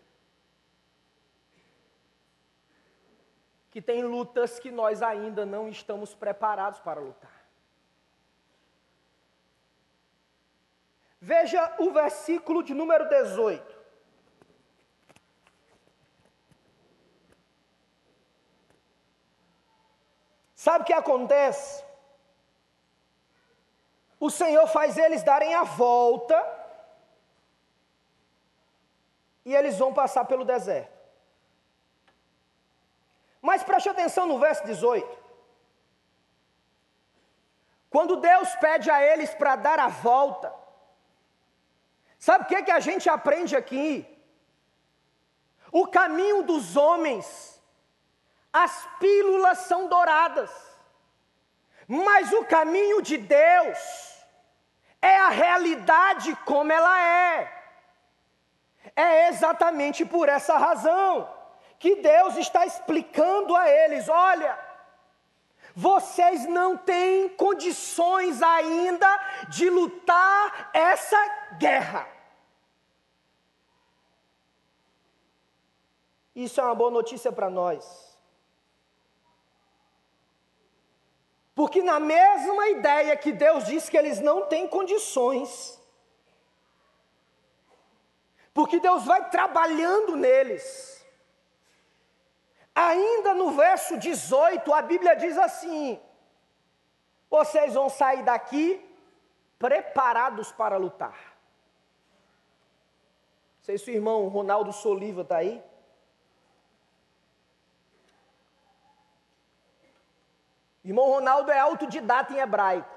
que 3.75 3.81
tem 3.81 4.03
lutas 4.03 4.57
que 4.57 4.71
nós 4.71 5.01
ainda 5.01 5.45
não 5.45 5.67
estamos 5.67 6.15
preparados 6.15 6.79
para 6.79 7.01
lutar. 7.01 7.45
Veja 11.19 11.75
o 11.79 11.91
versículo 11.91 12.63
de 12.63 12.73
número 12.73 13.09
18. 13.09 13.75
Sabe 20.55 20.83
o 20.83 20.87
que 20.87 20.93
acontece? 20.93 21.83
O 24.17 24.29
Senhor 24.29 24.67
faz 24.67 24.97
eles 24.97 25.21
darem 25.21 25.53
a 25.53 25.63
volta 25.63 26.41
e 29.45 29.55
eles 29.55 29.77
vão 29.77 29.93
passar 29.93 30.25
pelo 30.25 30.43
deserto. 30.43 30.93
Mas 33.41 33.63
preste 33.63 33.87
atenção 33.87 34.25
no 34.25 34.39
verso 34.39 34.65
18. 34.65 35.25
Quando 37.91 38.17
Deus 38.17 38.53
pede 38.55 38.89
a 38.89 39.01
eles 39.01 39.33
para 39.35 39.55
dar 39.55 39.79
a 39.79 39.87
volta, 39.87 40.53
sabe 42.17 42.43
o 42.43 42.47
que, 42.47 42.63
que 42.63 42.71
a 42.71 42.79
gente 42.79 43.07
aprende 43.07 43.55
aqui? 43.55 44.05
O 45.71 45.87
caminho 45.87 46.41
dos 46.43 46.75
homens, 46.75 47.61
as 48.51 48.87
pílulas 48.99 49.59
são 49.59 49.87
douradas, 49.87 50.51
mas 51.87 52.33
o 52.33 52.43
caminho 52.45 53.01
de 53.01 53.17
Deus 53.17 53.79
é 55.01 55.17
a 55.17 55.29
realidade 55.29 56.35
como 56.37 56.71
ela 56.71 57.01
é. 57.01 57.64
É 58.95 59.27
exatamente 59.27 60.05
por 60.05 60.29
essa 60.29 60.57
razão 60.57 61.29
que 61.77 61.95
Deus 61.95 62.37
está 62.37 62.65
explicando 62.65 63.55
a 63.55 63.69
eles: 63.69 64.07
olha, 64.07 64.57
vocês 65.75 66.45
não 66.47 66.77
têm 66.77 67.29
condições 67.29 68.41
ainda 68.41 69.07
de 69.49 69.69
lutar 69.69 70.69
essa 70.73 71.17
guerra. 71.57 72.07
Isso 76.33 76.59
é 76.59 76.63
uma 76.63 76.75
boa 76.75 76.91
notícia 76.91 77.31
para 77.31 77.49
nós. 77.49 78.05
Porque, 81.53 81.81
na 81.81 81.99
mesma 81.99 82.67
ideia 82.67 83.15
que 83.15 83.31
Deus 83.31 83.63
diz 83.65 83.87
que 83.87 83.97
eles 83.97 84.19
não 84.19 84.45
têm 84.45 84.67
condições, 84.67 85.79
porque 88.55 88.79
Deus 88.79 89.05
vai 89.05 89.29
trabalhando 89.29 90.15
neles, 90.15 90.95
Ainda 92.75 93.33
no 93.33 93.51
verso 93.51 93.97
18, 93.97 94.73
a 94.73 94.81
Bíblia 94.81 95.15
diz 95.15 95.37
assim: 95.37 95.97
Vocês 97.29 97.73
vão 97.73 97.87
sair 97.87 98.21
daqui 98.21 98.85
preparados 99.57 100.51
para 100.51 100.75
lutar. 100.75 101.15
Não 103.57 103.63
sei 103.63 103.77
se 103.77 103.89
o 103.89 103.93
irmão 103.93 104.27
Ronaldo 104.27 104.73
Soliva 104.73 105.21
está 105.21 105.37
aí. 105.37 105.63
Irmão 110.83 111.09
Ronaldo 111.09 111.51
é 111.51 111.57
autodidata 111.57 112.33
em 112.33 112.39
hebraico. 112.39 112.93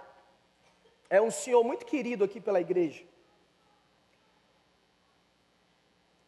É 1.09 1.23
um 1.23 1.31
senhor 1.31 1.63
muito 1.63 1.87
querido 1.87 2.25
aqui 2.25 2.41
pela 2.41 2.61
igreja. 2.61 3.07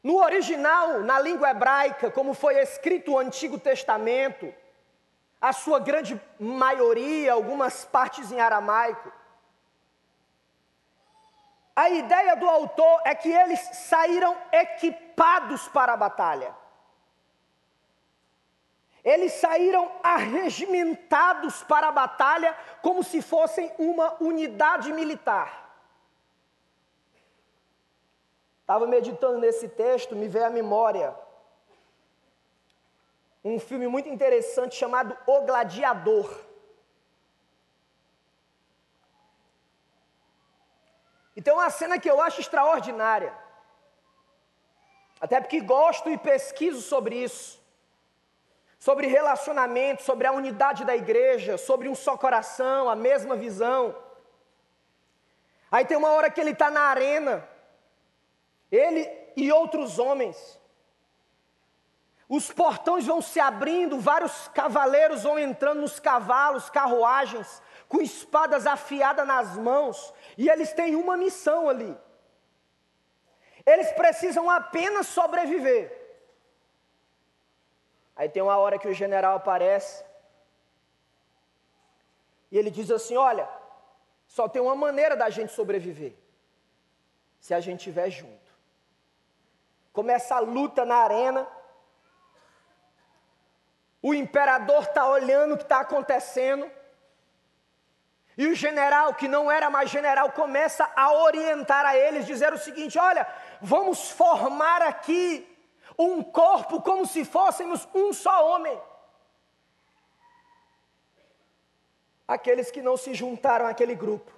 No 0.02 0.16
original, 0.16 1.00
na 1.00 1.18
língua 1.18 1.50
hebraica, 1.50 2.10
como 2.10 2.32
foi 2.32 2.58
escrito 2.58 3.12
o 3.12 3.18
Antigo 3.18 3.58
Testamento, 3.58 4.52
a 5.40 5.52
sua 5.52 5.78
grande 5.78 6.20
maioria, 6.38 7.32
algumas 7.32 7.84
partes 7.84 8.32
em 8.32 8.40
aramaico, 8.40 9.12
a 11.74 11.88
ideia 11.88 12.36
do 12.36 12.48
autor 12.48 13.00
é 13.04 13.14
que 13.14 13.30
eles 13.30 13.60
saíram 13.72 14.36
equipados 14.52 15.68
para 15.68 15.94
a 15.94 15.96
batalha. 15.96 16.54
Eles 19.02 19.32
saíram 19.32 19.90
arregimentados 20.02 21.62
para 21.62 21.88
a 21.88 21.92
batalha 21.92 22.54
como 22.82 23.02
se 23.02 23.22
fossem 23.22 23.72
uma 23.78 24.14
unidade 24.22 24.92
militar. 24.92 25.69
Estava 28.70 28.86
meditando 28.86 29.36
nesse 29.38 29.68
texto, 29.68 30.14
me 30.14 30.28
veio 30.28 30.46
à 30.46 30.48
memória 30.48 31.12
um 33.44 33.58
filme 33.58 33.88
muito 33.88 34.08
interessante 34.08 34.76
chamado 34.76 35.18
O 35.26 35.40
Gladiador. 35.40 36.30
E 41.34 41.42
tem 41.42 41.52
uma 41.52 41.68
cena 41.68 41.98
que 41.98 42.08
eu 42.08 42.20
acho 42.20 42.40
extraordinária. 42.40 43.36
Até 45.20 45.40
porque 45.40 45.60
gosto 45.60 46.08
e 46.08 46.16
pesquiso 46.16 46.80
sobre 46.80 47.16
isso 47.16 47.58
sobre 48.78 49.08
relacionamento, 49.08 50.04
sobre 50.04 50.28
a 50.28 50.32
unidade 50.32 50.84
da 50.84 50.94
igreja, 50.96 51.58
sobre 51.58 51.88
um 51.88 51.94
só 51.94 52.16
coração, 52.16 52.88
a 52.88 52.94
mesma 52.94 53.34
visão. 53.34 53.96
Aí 55.72 55.84
tem 55.84 55.96
uma 55.96 56.12
hora 56.12 56.30
que 56.30 56.40
ele 56.40 56.52
está 56.52 56.70
na 56.70 56.82
arena, 56.82 57.46
ele 58.70 59.08
e 59.36 59.50
outros 59.52 59.98
homens. 59.98 60.60
Os 62.28 62.52
portões 62.52 63.06
vão 63.06 63.20
se 63.20 63.40
abrindo, 63.40 63.98
vários 63.98 64.48
cavaleiros 64.48 65.24
vão 65.24 65.38
entrando 65.38 65.80
nos 65.80 65.98
cavalos, 65.98 66.70
carruagens, 66.70 67.60
com 67.88 68.00
espadas 68.00 68.66
afiadas 68.66 69.26
nas 69.26 69.56
mãos, 69.56 70.14
e 70.38 70.48
eles 70.48 70.72
têm 70.72 70.94
uma 70.94 71.16
missão 71.16 71.68
ali. 71.68 71.96
Eles 73.66 73.90
precisam 73.92 74.48
apenas 74.48 75.08
sobreviver. 75.08 75.98
Aí 78.14 78.28
tem 78.28 78.42
uma 78.42 78.56
hora 78.58 78.78
que 78.78 78.86
o 78.86 78.94
general 78.94 79.36
aparece 79.36 80.04
e 82.50 82.58
ele 82.58 82.70
diz 82.70 82.90
assim: 82.90 83.16
Olha, 83.16 83.48
só 84.26 84.48
tem 84.48 84.60
uma 84.60 84.74
maneira 84.74 85.16
da 85.16 85.30
gente 85.30 85.52
sobreviver, 85.52 86.14
se 87.38 87.54
a 87.54 87.60
gente 87.60 87.78
estiver 87.78 88.10
junto. 88.10 88.39
Começa 89.92 90.36
a 90.36 90.40
luta 90.40 90.84
na 90.84 90.96
arena. 90.96 91.46
O 94.02 94.14
imperador 94.14 94.82
está 94.84 95.06
olhando 95.08 95.54
o 95.54 95.56
que 95.56 95.64
está 95.64 95.80
acontecendo. 95.80 96.70
E 98.38 98.46
o 98.46 98.54
general, 98.54 99.14
que 99.14 99.28
não 99.28 99.50
era 99.50 99.68
mais 99.68 99.90
general, 99.90 100.32
começa 100.32 100.90
a 100.96 101.12
orientar 101.12 101.84
a 101.84 101.96
eles, 101.96 102.26
dizer 102.26 102.52
o 102.52 102.58
seguinte: 102.58 102.98
olha, 102.98 103.26
vamos 103.60 104.10
formar 104.10 104.80
aqui 104.80 105.46
um 105.98 106.22
corpo 106.22 106.80
como 106.80 107.04
se 107.04 107.24
fôssemos 107.24 107.86
um 107.94 108.12
só 108.12 108.48
homem. 108.48 108.80
Aqueles 112.26 112.70
que 112.70 112.80
não 112.80 112.96
se 112.96 113.12
juntaram 113.12 113.66
àquele 113.66 113.94
grupo, 113.94 114.32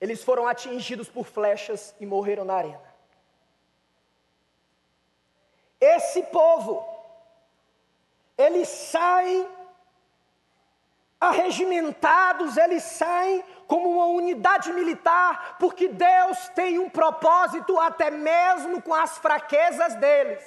eles 0.00 0.22
foram 0.22 0.46
atingidos 0.46 1.08
por 1.08 1.24
flechas 1.24 1.94
e 1.98 2.06
morreram 2.06 2.44
na 2.44 2.54
arena. 2.54 2.83
Esse 5.84 6.22
povo, 6.24 6.82
eles 8.38 8.68
saem 8.68 9.46
arregimentados, 11.20 12.56
eles 12.56 12.82
saem 12.82 13.44
como 13.66 13.90
uma 13.90 14.06
unidade 14.06 14.72
militar, 14.72 15.56
porque 15.58 15.88
Deus 15.88 16.48
tem 16.50 16.78
um 16.78 16.88
propósito 16.88 17.78
até 17.78 18.10
mesmo 18.10 18.80
com 18.80 18.94
as 18.94 19.18
fraquezas 19.18 19.94
deles. 19.96 20.42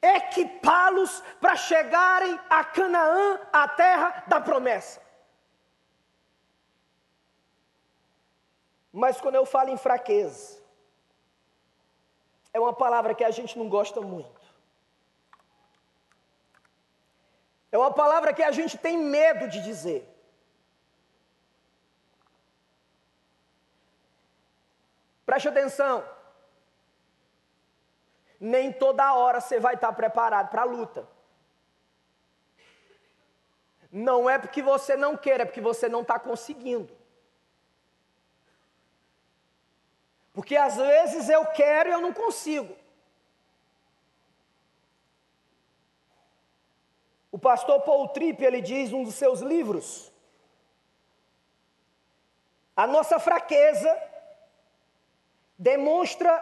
Equipá-los 0.00 1.20
para 1.40 1.56
chegarem 1.56 2.38
a 2.48 2.62
Canaã, 2.62 3.40
a 3.52 3.66
terra 3.66 4.22
da 4.28 4.40
promessa. 4.40 5.00
Mas 8.92 9.20
quando 9.20 9.34
eu 9.34 9.44
falo 9.44 9.70
em 9.70 9.76
fraqueza, 9.76 10.58
é 12.52 12.60
uma 12.60 12.72
palavra 12.72 13.14
que 13.14 13.24
a 13.24 13.30
gente 13.30 13.58
não 13.58 13.68
gosta 13.68 14.00
muito. 14.00 14.37
É 17.70 17.76
uma 17.76 17.92
palavra 17.92 18.32
que 18.32 18.42
a 18.42 18.50
gente 18.50 18.78
tem 18.78 18.96
medo 18.96 19.48
de 19.48 19.60
dizer. 19.60 20.08
Preste 25.26 25.48
atenção. 25.48 26.02
Nem 28.40 28.72
toda 28.72 29.12
hora 29.12 29.40
você 29.40 29.60
vai 29.60 29.74
estar 29.74 29.92
preparado 29.92 30.48
para 30.48 30.62
a 30.62 30.64
luta. 30.64 31.06
Não 33.90 34.28
é 34.30 34.38
porque 34.38 34.62
você 34.62 34.96
não 34.96 35.16
quer, 35.16 35.40
é 35.40 35.44
porque 35.44 35.60
você 35.60 35.88
não 35.88 36.02
está 36.02 36.18
conseguindo. 36.18 36.96
Porque 40.32 40.56
às 40.56 40.76
vezes 40.76 41.28
eu 41.28 41.44
quero 41.46 41.88
e 41.88 41.92
eu 41.92 42.00
não 42.00 42.12
consigo. 42.12 42.77
O 47.38 47.40
pastor 47.40 47.82
Paul 47.82 48.08
Tripp, 48.08 48.44
ele 48.44 48.60
diz 48.60 48.90
num 48.90 49.04
dos 49.04 49.14
seus 49.14 49.38
livros, 49.38 50.12
a 52.74 52.84
nossa 52.84 53.20
fraqueza 53.20 53.96
demonstra 55.56 56.32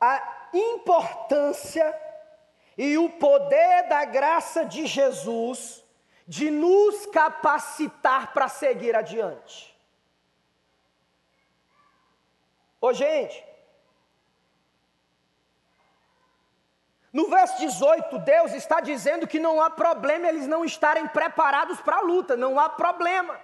a 0.00 0.48
importância 0.54 1.94
e 2.78 2.96
o 2.96 3.10
poder 3.10 3.86
da 3.86 4.06
graça 4.06 4.64
de 4.64 4.86
Jesus 4.86 5.84
de 6.26 6.50
nos 6.50 7.04
capacitar 7.04 8.32
para 8.32 8.48
seguir 8.48 8.96
adiante. 8.96 9.78
Ô 12.80 12.94
gente, 12.94 13.44
no 17.12 17.28
verso 17.28 17.58
18, 17.58 18.18
Deus 18.20 18.52
está 18.52 18.80
dizendo 18.80 19.26
que 19.26 19.40
não 19.40 19.60
há 19.60 19.68
problema 19.68 20.28
eles 20.28 20.46
não 20.46 20.64
estarem 20.64 21.08
preparados 21.08 21.80
para 21.80 21.96
a 21.96 22.00
luta, 22.00 22.36
não 22.36 22.58
há 22.58 22.68
problema. 22.68 23.38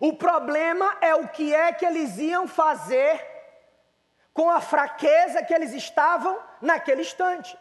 O 0.00 0.12
problema 0.16 0.96
é 1.00 1.14
o 1.14 1.28
que 1.28 1.54
é 1.54 1.72
que 1.72 1.84
eles 1.84 2.18
iam 2.18 2.46
fazer 2.48 3.24
com 4.32 4.50
a 4.50 4.60
fraqueza 4.60 5.42
que 5.42 5.54
eles 5.54 5.72
estavam 5.72 6.40
naquele 6.60 7.02
instante. 7.02 7.58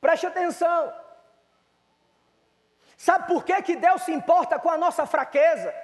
Preste 0.00 0.26
atenção. 0.26 0.92
Sabe 2.96 3.26
por 3.26 3.44
que, 3.44 3.62
que 3.62 3.76
Deus 3.76 4.02
se 4.02 4.12
importa 4.12 4.58
com 4.58 4.70
a 4.70 4.76
nossa 4.76 5.06
fraqueza? 5.06 5.74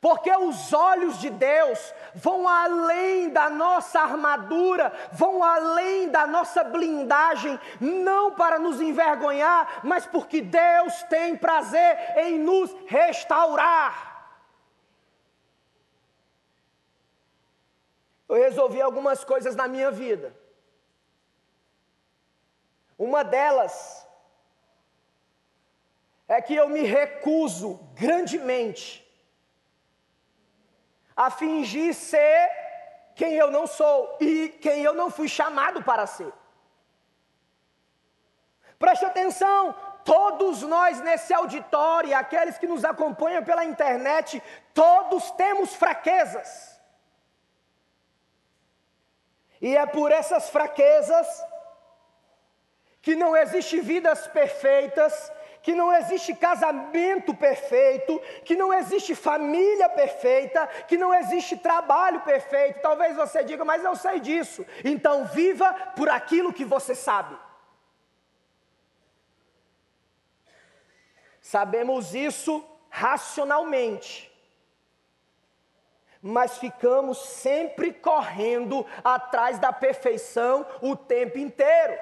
Porque 0.00 0.30
os 0.30 0.72
olhos 0.72 1.18
de 1.18 1.30
Deus 1.30 1.94
vão 2.14 2.46
além 2.46 3.30
da 3.30 3.48
nossa 3.48 4.00
armadura, 4.00 4.92
vão 5.12 5.42
além 5.42 6.10
da 6.10 6.26
nossa 6.26 6.62
blindagem, 6.62 7.58
não 7.80 8.32
para 8.32 8.58
nos 8.58 8.80
envergonhar, 8.80 9.80
mas 9.82 10.06
porque 10.06 10.42
Deus 10.42 11.02
tem 11.04 11.36
prazer 11.36 12.18
em 12.18 12.38
nos 12.38 12.74
restaurar. 12.86 14.14
Eu 18.28 18.36
resolvi 18.36 18.82
algumas 18.82 19.24
coisas 19.24 19.56
na 19.56 19.66
minha 19.66 19.90
vida. 19.90 20.36
Uma 22.98 23.22
delas 23.22 24.06
é 26.28 26.42
que 26.42 26.54
eu 26.54 26.68
me 26.68 26.82
recuso 26.82 27.78
grandemente 27.94 29.05
a 31.16 31.30
fingir 31.30 31.94
ser 31.94 32.50
quem 33.14 33.34
eu 33.34 33.50
não 33.50 33.66
sou 33.66 34.18
e 34.20 34.50
quem 34.60 34.82
eu 34.82 34.92
não 34.94 35.10
fui 35.10 35.28
chamado 35.28 35.82
para 35.82 36.06
ser. 36.06 36.32
Preste 38.78 39.06
atenção, 39.06 39.74
todos 40.04 40.60
nós 40.62 41.00
nesse 41.00 41.32
auditório, 41.32 42.14
aqueles 42.14 42.58
que 42.58 42.66
nos 42.66 42.84
acompanham 42.84 43.42
pela 43.42 43.64
internet, 43.64 44.42
todos 44.74 45.30
temos 45.30 45.74
fraquezas. 45.74 46.78
E 49.62 49.74
é 49.74 49.86
por 49.86 50.12
essas 50.12 50.50
fraquezas 50.50 51.26
que 53.00 53.16
não 53.16 53.34
existe 53.34 53.80
vidas 53.80 54.26
perfeitas, 54.26 55.32
que 55.66 55.74
não 55.74 55.92
existe 55.92 56.32
casamento 56.32 57.34
perfeito, 57.34 58.22
que 58.44 58.54
não 58.54 58.72
existe 58.72 59.16
família 59.16 59.88
perfeita, 59.88 60.64
que 60.86 60.96
não 60.96 61.12
existe 61.12 61.56
trabalho 61.56 62.20
perfeito. 62.20 62.80
Talvez 62.80 63.16
você 63.16 63.42
diga, 63.42 63.64
mas 63.64 63.82
eu 63.82 63.96
sei 63.96 64.20
disso. 64.20 64.64
Então 64.84 65.24
viva 65.24 65.72
por 65.96 66.08
aquilo 66.08 66.52
que 66.52 66.64
você 66.64 66.94
sabe. 66.94 67.36
Sabemos 71.40 72.14
isso 72.14 72.64
racionalmente. 72.88 74.32
mas 76.22 76.58
ficamos 76.58 77.18
sempre 77.18 77.92
correndo 77.92 78.84
atrás 79.04 79.58
da 79.60 79.72
perfeição 79.72 80.66
o 80.80 80.96
tempo 80.96 81.38
inteiro. 81.38 81.96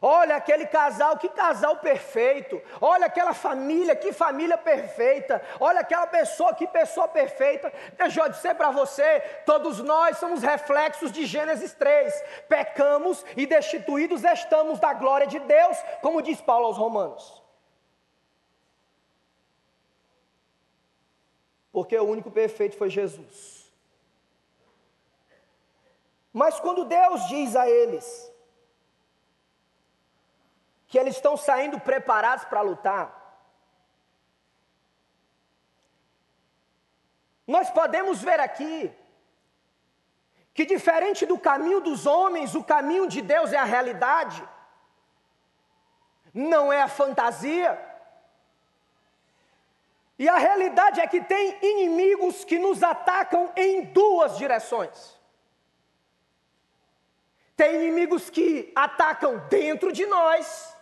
Olha 0.00 0.36
aquele 0.36 0.66
casal, 0.66 1.18
que 1.18 1.28
casal 1.28 1.76
perfeito. 1.78 2.62
Olha 2.80 3.06
aquela 3.06 3.34
família, 3.34 3.96
que 3.96 4.12
família 4.12 4.56
perfeita. 4.56 5.42
Olha 5.58 5.80
aquela 5.80 6.06
pessoa, 6.06 6.54
que 6.54 6.66
pessoa 6.68 7.08
perfeita. 7.08 7.72
Deixa 7.96 8.20
eu 8.20 8.28
dizer 8.28 8.54
para 8.54 8.70
você: 8.70 9.20
todos 9.44 9.80
nós 9.80 10.18
somos 10.18 10.42
reflexos 10.42 11.10
de 11.10 11.26
Gênesis 11.26 11.74
3. 11.74 12.24
Pecamos 12.48 13.24
e 13.36 13.44
destituídos 13.46 14.22
estamos 14.22 14.78
da 14.78 14.92
glória 14.92 15.26
de 15.26 15.40
Deus, 15.40 15.76
como 16.00 16.22
diz 16.22 16.40
Paulo 16.40 16.66
aos 16.66 16.76
Romanos. 16.76 17.42
Porque 21.72 21.96
o 21.98 22.04
único 22.04 22.30
perfeito 22.30 22.76
foi 22.76 22.88
Jesus. 22.88 23.70
Mas 26.32 26.60
quando 26.60 26.84
Deus 26.84 27.26
diz 27.28 27.56
a 27.56 27.68
eles, 27.68 28.32
que 30.88 30.98
eles 30.98 31.16
estão 31.16 31.36
saindo 31.36 31.78
preparados 31.78 32.46
para 32.46 32.62
lutar. 32.62 33.14
Nós 37.46 37.70
podemos 37.70 38.20
ver 38.20 38.40
aqui 38.40 38.92
que, 40.54 40.66
diferente 40.66 41.24
do 41.24 41.38
caminho 41.38 41.80
dos 41.80 42.06
homens, 42.06 42.54
o 42.54 42.64
caminho 42.64 43.06
de 43.06 43.22
Deus 43.22 43.52
é 43.52 43.58
a 43.58 43.64
realidade, 43.64 44.42
não 46.34 46.72
é 46.72 46.82
a 46.82 46.88
fantasia. 46.88 47.78
E 50.18 50.28
a 50.28 50.36
realidade 50.36 51.00
é 51.00 51.06
que 51.06 51.20
tem 51.20 51.58
inimigos 51.62 52.44
que 52.44 52.58
nos 52.58 52.82
atacam 52.82 53.52
em 53.54 53.84
duas 53.84 54.36
direções. 54.36 55.18
Tem 57.56 57.74
inimigos 57.76 58.28
que 58.28 58.72
atacam 58.74 59.38
dentro 59.48 59.92
de 59.92 60.06
nós, 60.06 60.76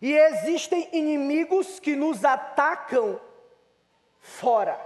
e 0.00 0.12
existem 0.12 0.88
inimigos 0.92 1.80
que 1.80 1.96
nos 1.96 2.24
atacam 2.24 3.20
fora. 4.20 4.78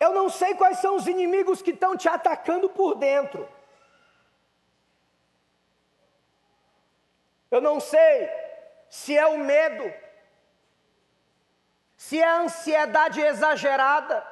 Eu 0.00 0.12
não 0.12 0.28
sei 0.28 0.54
quais 0.54 0.78
são 0.78 0.96
os 0.96 1.06
inimigos 1.06 1.62
que 1.62 1.70
estão 1.70 1.96
te 1.96 2.08
atacando 2.08 2.68
por 2.68 2.94
dentro. 2.94 3.48
Eu 7.50 7.60
não 7.60 7.78
sei 7.78 8.28
se 8.90 9.16
é 9.16 9.26
o 9.26 9.38
medo, 9.38 9.92
se 11.96 12.20
é 12.20 12.24
a 12.24 12.40
ansiedade 12.40 13.20
exagerada, 13.20 14.26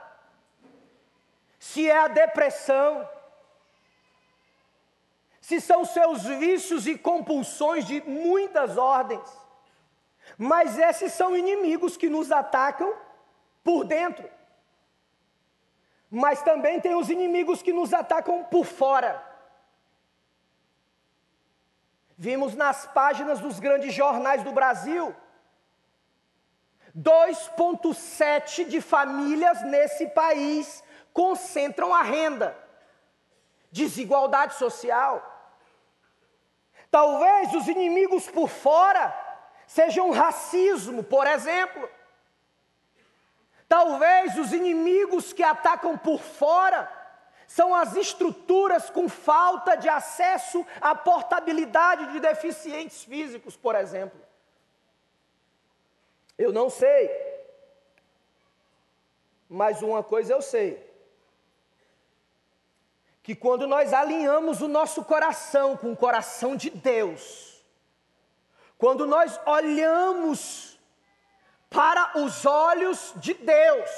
se 1.59 1.89
é 1.89 1.97
a 1.97 2.09
depressão 2.09 3.09
se 5.43 5.61
são 5.61 5.85
seus 5.85 6.23
vícios 6.23 6.87
e 6.87 6.97
compulsões 6.97 7.85
de 7.85 8.01
muitas 8.03 8.79
ordens. 8.79 9.29
Mas 10.39 10.79
esses 10.79 11.13
são 11.13 11.37
inimigos 11.37 11.97
que 11.97 12.09
nos 12.09 12.33
atacam 12.33 12.95
por 13.63 13.85
dentro. 13.85 14.27
Mas 16.09 16.43
também 16.43 16.81
tem 16.81 16.95
os 16.95 17.11
inimigos 17.11 17.61
que 17.61 17.73
nos 17.73 17.93
atacam 17.93 18.45
por 18.45 18.65
fora. 18.65 19.23
Vimos 22.17 22.55
nas 22.55 22.87
páginas 22.87 23.41
dos 23.41 23.59
grandes 23.59 23.93
jornais 23.93 24.43
do 24.43 24.53
Brasil 24.53 25.15
2,7 26.97 28.69
de 28.69 28.81
famílias 28.81 29.63
nesse 29.63 30.07
país 30.09 30.85
concentram 31.13 31.95
a 31.95 32.03
renda. 32.03 32.57
Desigualdade 33.71 34.55
social. 34.55 35.32
Talvez 36.93 37.55
os 37.55 37.69
inimigos 37.69 38.29
por 38.29 38.51
fora 38.51 39.19
sejam 39.67 40.11
racismo, 40.11 41.03
por 41.03 41.27
exemplo. 41.27 41.89
Talvez 43.67 44.37
os 44.37 44.53
inimigos 44.53 45.33
que 45.33 45.43
atacam 45.43 45.97
por 45.97 46.21
fora 46.21 46.87
são 47.47 47.75
as 47.75 47.97
estruturas 47.97 48.91
com 48.91 49.09
falta 49.09 49.75
de 49.75 49.89
acesso 49.89 50.67
à 50.83 50.95
portabilidade 50.95 52.13
de 52.13 52.21
deficientes 52.21 53.03
físicos, 53.05 53.57
por 53.57 53.75
exemplo. 53.75 54.21
Eu 56.37 56.53
não 56.53 56.69
sei. 56.69 57.11
Mas 59.49 59.81
uma 59.81 60.03
coisa 60.03 60.35
eu 60.35 60.43
sei 60.43 60.92
que 63.23 63.35
quando 63.35 63.67
nós 63.67 63.93
alinhamos 63.93 64.61
o 64.61 64.69
nosso 64.69 65.05
coração 65.05 65.77
com 65.77 65.93
o 65.93 65.97
coração 65.97 66.57
de 66.57 66.71
Deus, 66.71 67.63
quando 68.77 69.07
nós 69.07 69.39
olhamos 69.47 70.79
para 71.71 72.19
os 72.19 72.45
olhos 72.45 73.13
de 73.17 73.33
Deus, 73.35 73.91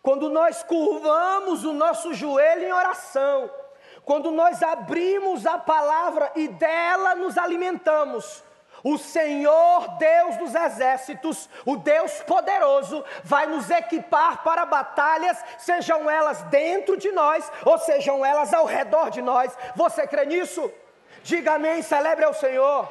quando 0.00 0.28
nós 0.28 0.62
curvamos 0.62 1.64
o 1.64 1.72
nosso 1.72 2.14
joelho 2.14 2.62
em 2.62 2.72
oração, 2.72 3.50
quando 4.04 4.30
nós 4.30 4.62
abrimos 4.62 5.44
a 5.44 5.58
palavra 5.58 6.30
e 6.36 6.46
dela 6.46 7.16
nos 7.16 7.36
alimentamos, 7.36 8.44
o 8.86 8.96
Senhor 8.96 9.98
Deus 9.98 10.36
dos 10.36 10.54
exércitos, 10.54 11.50
o 11.64 11.76
Deus 11.76 12.22
poderoso, 12.22 13.04
vai 13.24 13.44
nos 13.48 13.68
equipar 13.68 14.44
para 14.44 14.64
batalhas, 14.64 15.36
sejam 15.58 16.08
elas 16.08 16.40
dentro 16.44 16.96
de 16.96 17.10
nós 17.10 17.50
ou 17.64 17.78
sejam 17.78 18.24
elas 18.24 18.54
ao 18.54 18.64
redor 18.64 19.10
de 19.10 19.20
nós. 19.20 19.58
Você 19.74 20.06
crê 20.06 20.24
nisso? 20.24 20.72
Diga 21.24 21.54
amém, 21.54 21.82
celebre 21.82 22.24
ao 22.24 22.32
Senhor. 22.32 22.88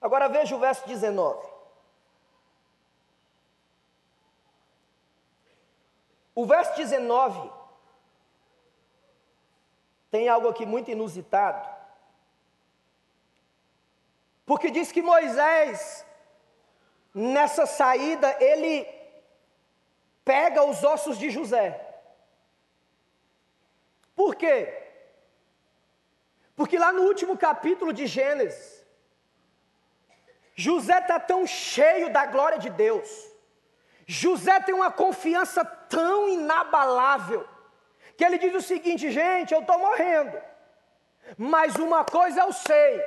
Agora 0.00 0.28
veja 0.28 0.56
o 0.56 0.58
verso 0.58 0.84
19. 0.88 1.53
O 6.34 6.44
verso 6.46 6.74
19 6.76 7.50
tem 10.10 10.28
algo 10.28 10.48
aqui 10.48 10.64
muito 10.66 10.90
inusitado. 10.90 11.68
Porque 14.46 14.70
diz 14.70 14.92
que 14.92 15.02
Moisés, 15.02 16.04
nessa 17.14 17.66
saída, 17.66 18.36
ele 18.42 18.86
pega 20.24 20.64
os 20.64 20.82
ossos 20.84 21.18
de 21.18 21.30
José. 21.30 21.80
Por 24.14 24.34
quê? 24.34 24.82
Porque 26.56 26.78
lá 26.78 26.92
no 26.92 27.02
último 27.02 27.36
capítulo 27.36 27.92
de 27.92 28.06
Gênesis, 28.06 28.84
José 30.54 30.98
está 30.98 31.18
tão 31.18 31.46
cheio 31.46 32.12
da 32.12 32.26
glória 32.26 32.58
de 32.58 32.70
Deus, 32.70 33.10
José 34.06 34.60
tem 34.60 34.74
uma 34.74 34.90
confiança 34.90 35.64
tão 35.64 36.28
inabalável, 36.28 37.48
que 38.16 38.24
ele 38.24 38.38
diz 38.38 38.54
o 38.54 38.62
seguinte: 38.62 39.10
gente, 39.10 39.54
eu 39.54 39.60
estou 39.60 39.78
morrendo, 39.78 40.40
mas 41.38 41.76
uma 41.76 42.04
coisa 42.04 42.40
eu 42.40 42.52
sei, 42.52 43.02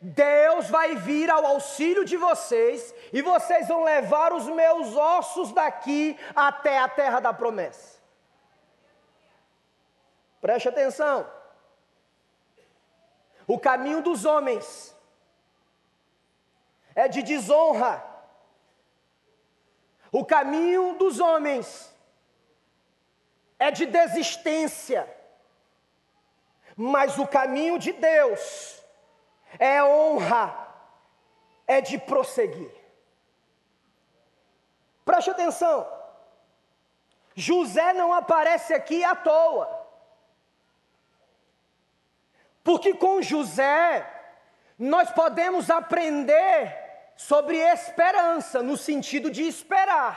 Deus 0.00 0.68
vai 0.68 0.96
vir 0.96 1.30
ao 1.30 1.46
auxílio 1.46 2.04
de 2.04 2.16
vocês 2.16 2.94
e 3.12 3.22
vocês 3.22 3.68
vão 3.68 3.84
levar 3.84 4.32
os 4.32 4.46
meus 4.46 4.96
ossos 4.96 5.52
daqui 5.52 6.18
até 6.34 6.78
a 6.78 6.88
terra 6.88 7.20
da 7.20 7.32
promessa. 7.32 8.00
Preste 10.40 10.68
atenção. 10.68 11.30
O 13.46 13.58
caminho 13.58 14.02
dos 14.02 14.24
homens 14.24 14.96
é 16.94 17.08
de 17.08 17.22
desonra 17.22 18.11
o 20.12 20.26
caminho 20.26 20.94
dos 20.98 21.18
homens 21.18 21.90
é 23.58 23.70
de 23.70 23.86
desistência, 23.86 25.08
mas 26.76 27.18
o 27.18 27.26
caminho 27.26 27.78
de 27.78 27.92
Deus 27.92 28.82
é 29.58 29.82
honra, 29.82 30.68
é 31.66 31.80
de 31.80 31.96
prosseguir. 31.96 32.70
Preste 35.02 35.30
atenção, 35.30 35.90
José 37.34 37.94
não 37.94 38.12
aparece 38.12 38.74
aqui 38.74 39.02
à 39.02 39.16
toa, 39.16 39.88
porque 42.62 42.92
com 42.92 43.22
José 43.22 44.06
nós 44.78 45.10
podemos 45.10 45.70
aprender 45.70 46.81
sobre 47.28 47.56
esperança, 47.56 48.62
no 48.62 48.76
sentido 48.76 49.30
de 49.30 49.42
esperar. 49.42 50.16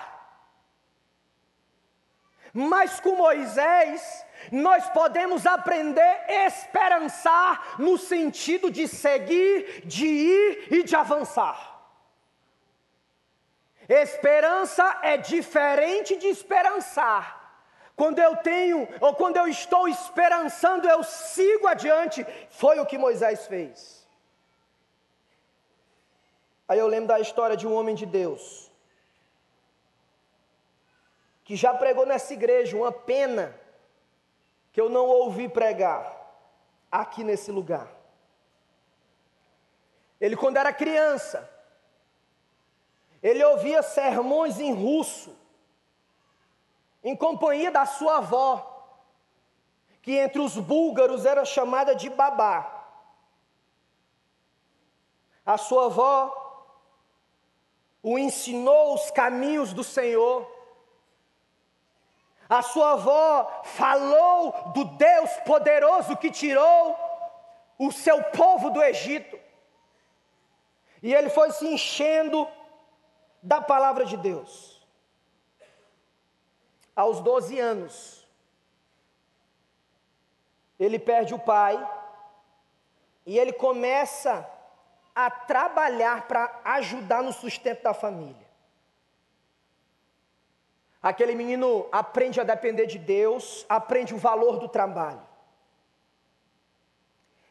Mas 2.52 3.00
com 3.00 3.15
Moisés, 3.15 4.26
nós 4.52 4.89
podemos 4.89 5.46
aprender 5.46 6.15
a 6.28 6.46
esperançar 6.46 7.76
no 7.78 7.98
sentido 7.98 8.72
de 8.72 8.88
seguir, 8.88 9.86
de 9.86 10.08
ir 10.08 10.74
e 10.74 10.84
de 10.84 10.96
avançar. 10.96 11.60
Esperança 13.88 15.00
é 15.04 15.15
diferente 15.18 16.15
de 16.15 16.28
esperançar. 16.28 17.24
Quando 17.96 18.20
eu 18.20 18.36
tenho, 18.38 18.88
ou 19.00 19.13
quando 19.13 19.38
eu 19.38 19.48
estou 19.48 19.88
esperançando, 19.88 20.88
eu 20.88 21.04
sigo 21.04 21.68
adiante. 21.68 22.26
Foi 22.50 22.80
o 22.80 22.86
que 22.86 22.98
Moisés 22.98 23.46
fez. 23.46 24.05
Aí 26.67 26.80
eu 26.80 26.88
lembro 26.88 27.10
da 27.10 27.19
história 27.19 27.56
de 27.56 27.67
um 27.67 27.75
homem 27.75 27.93
de 27.93 28.06
Deus, 28.06 28.71
que 31.43 31.56
já 31.56 31.73
pregou 31.73 32.06
nessa 32.06 32.34
igreja, 32.34 32.75
uma 32.75 32.91
pena 32.91 33.56
que 34.71 34.82
eu 34.82 34.89
não 34.89 35.06
ouvi 35.06 35.47
pregar 35.47 36.04
aqui 36.91 37.23
nesse 37.23 37.51
lugar. 37.51 37.88
Ele, 40.19 40.36
quando 40.36 40.58
era 40.58 40.73
criança, 40.73 41.47
ele 43.21 43.43
ouvia 43.43 43.84
sermões 43.84 44.60
em 44.60 44.73
russo, 44.73 45.38
em 47.04 47.15
companhia 47.15 47.69
da 47.69 47.86
sua 47.86 48.17
avó, 48.17 48.71
que 50.01 50.13
entre 50.13 50.39
os 50.39 50.58
búlgaros 50.58 51.25
era 51.25 51.45
chamada 51.45 51.95
de 51.95 52.10
babá. 52.10 52.71
A 55.45 55.58
sua 55.58 55.86
avó 55.86 56.44
o 58.08 58.20
ensinou 58.20 58.94
os 58.94 59.10
caminhos 59.10 59.74
do 59.74 59.84
Senhor. 59.84 60.48
A 62.48 62.62
sua 62.62 62.91
avó 62.91 63.63
falou 63.63 64.52
do 64.76 64.86
Deus 64.86 65.32
poderoso 65.38 66.15
que 66.15 66.30
tirou 66.30 66.96
o 67.80 67.91
seu 67.91 68.22
povo 68.26 68.70
do 68.70 68.84
Egito. 68.84 69.39
E 71.02 71.15
ele 71.15 71.32
foi 71.32 71.50
se 71.50 71.65
enchendo 71.65 72.48
da 73.41 73.60
palavra 73.60 74.06
de 74.06 74.18
Deus. 74.18 74.80
Aos 76.96 77.20
12 77.22 77.60
anos, 77.60 78.28
ele 80.80 81.00
perde 81.00 81.34
o 81.34 81.39
pai 81.39 81.76
e 83.26 83.39
ele 83.39 83.52
começa 83.52 84.48
a 85.15 85.32
trabalhar 85.32 86.28
para 86.28 86.60
ajudar 86.65 87.23
no 87.23 87.32
sustento 87.32 87.82
da 87.84 87.93
família. 87.93 88.45
Aquele 91.01 91.36
menino 91.36 91.88
aprende 91.91 92.41
a 92.41 92.43
depender 92.43 92.86
de 92.88 92.99
Deus, 92.99 93.65
aprende 93.69 94.13
o 94.13 94.17
valor 94.17 94.58
do 94.60 94.67
trabalho. 94.67 95.21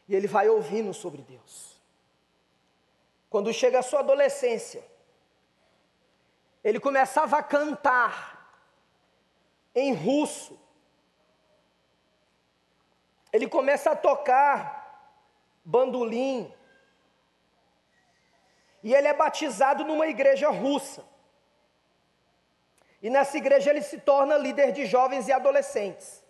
E 0.07 0.15
ele 0.15 0.27
vai 0.27 0.47
ouvindo 0.47 0.93
sobre 0.93 1.21
Deus. 1.21 1.81
Quando 3.29 3.51
chega 3.51 3.79
a 3.79 3.83
sua 3.83 4.01
adolescência, 4.01 4.83
ele 6.63 6.79
começava 6.79 7.37
a 7.37 7.43
cantar 7.43 8.35
em 9.75 9.93
russo. 9.93 10.57
Ele 13.31 13.47
começa 13.47 13.91
a 13.91 13.95
tocar 13.95 15.13
bandolim. 15.63 16.51
E 18.87 18.93
ele 18.93 19.07
é 19.07 19.13
batizado 19.15 19.83
numa 19.83 20.05
igreja 20.05 20.47
russa. 20.49 21.03
E 23.01 23.09
nessa 23.09 23.35
igreja 23.35 23.71
ele 23.71 23.81
se 23.81 23.97
torna 24.09 24.37
líder 24.37 24.71
de 24.77 24.85
jovens 24.85 25.27
e 25.27 25.31
adolescentes. 25.31 26.23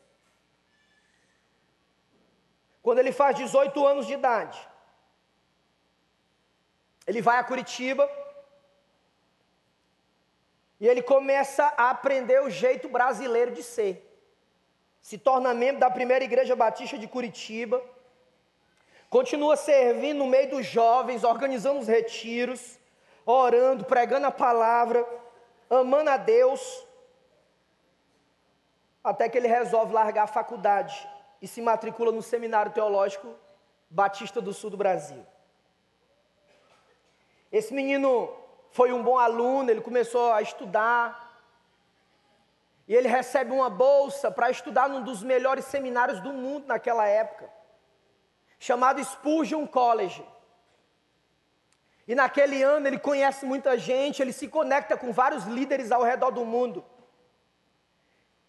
Quando 2.81 2.99
ele 2.99 3.11
faz 3.11 3.35
18 3.35 3.85
anos 3.85 4.07
de 4.07 4.13
idade, 4.13 4.57
ele 7.05 7.21
vai 7.21 7.37
a 7.39 7.43
Curitiba 7.43 8.09
e 10.79 10.87
ele 10.87 11.01
começa 11.01 11.65
a 11.75 11.89
aprender 11.89 12.41
o 12.41 12.49
jeito 12.49 12.87
brasileiro 12.87 13.51
de 13.51 13.63
ser. 13.63 13.93
Se 15.01 15.17
torna 15.17 15.53
membro 15.53 15.81
da 15.81 15.91
primeira 15.91 16.23
igreja 16.23 16.55
batista 16.55 16.97
de 16.97 17.07
Curitiba. 17.15 17.83
Continua 19.09 19.55
servindo 19.55 20.19
no 20.19 20.27
meio 20.27 20.49
dos 20.49 20.65
jovens, 20.65 21.23
organizando 21.23 21.79
os 21.79 21.87
retiros, 21.87 22.77
orando, 23.25 23.85
pregando 23.85 24.27
a 24.27 24.31
palavra, 24.31 25.05
amando 25.69 26.09
a 26.09 26.17
Deus. 26.17 26.85
Até 29.03 29.29
que 29.29 29.37
ele 29.37 29.47
resolve 29.47 29.93
largar 29.93 30.23
a 30.23 30.27
faculdade 30.27 31.07
e 31.41 31.47
se 31.47 31.61
matricula 31.61 32.11
no 32.11 32.21
Seminário 32.21 32.71
Teológico 32.71 33.35
Batista 33.89 34.41
do 34.41 34.53
Sul 34.53 34.69
do 34.69 34.77
Brasil. 34.77 35.25
Esse 37.51 37.73
menino 37.73 38.29
foi 38.71 38.91
um 38.91 39.01
bom 39.01 39.17
aluno, 39.17 39.69
ele 39.69 39.79
começou 39.79 40.33
a 40.33 40.41
estudar. 40.41 41.23
E 42.87 42.93
ele 42.93 43.07
recebe 43.07 43.51
uma 43.51 43.69
bolsa 43.69 44.29
para 44.29 44.51
estudar 44.51 44.89
num 44.89 45.01
dos 45.01 45.23
melhores 45.23 45.65
seminários 45.65 46.19
do 46.19 46.33
mundo 46.33 46.67
naquela 46.67 47.07
época, 47.07 47.49
chamado 48.59 49.03
Spurgeon 49.03 49.65
College. 49.67 50.23
E 52.07 52.13
naquele 52.13 52.61
ano 52.61 52.87
ele 52.87 52.99
conhece 52.99 53.45
muita 53.45 53.77
gente, 53.77 54.21
ele 54.21 54.33
se 54.33 54.47
conecta 54.47 54.95
com 54.95 55.11
vários 55.11 55.45
líderes 55.45 55.91
ao 55.91 56.03
redor 56.03 56.31
do 56.31 56.45
mundo. 56.45 56.85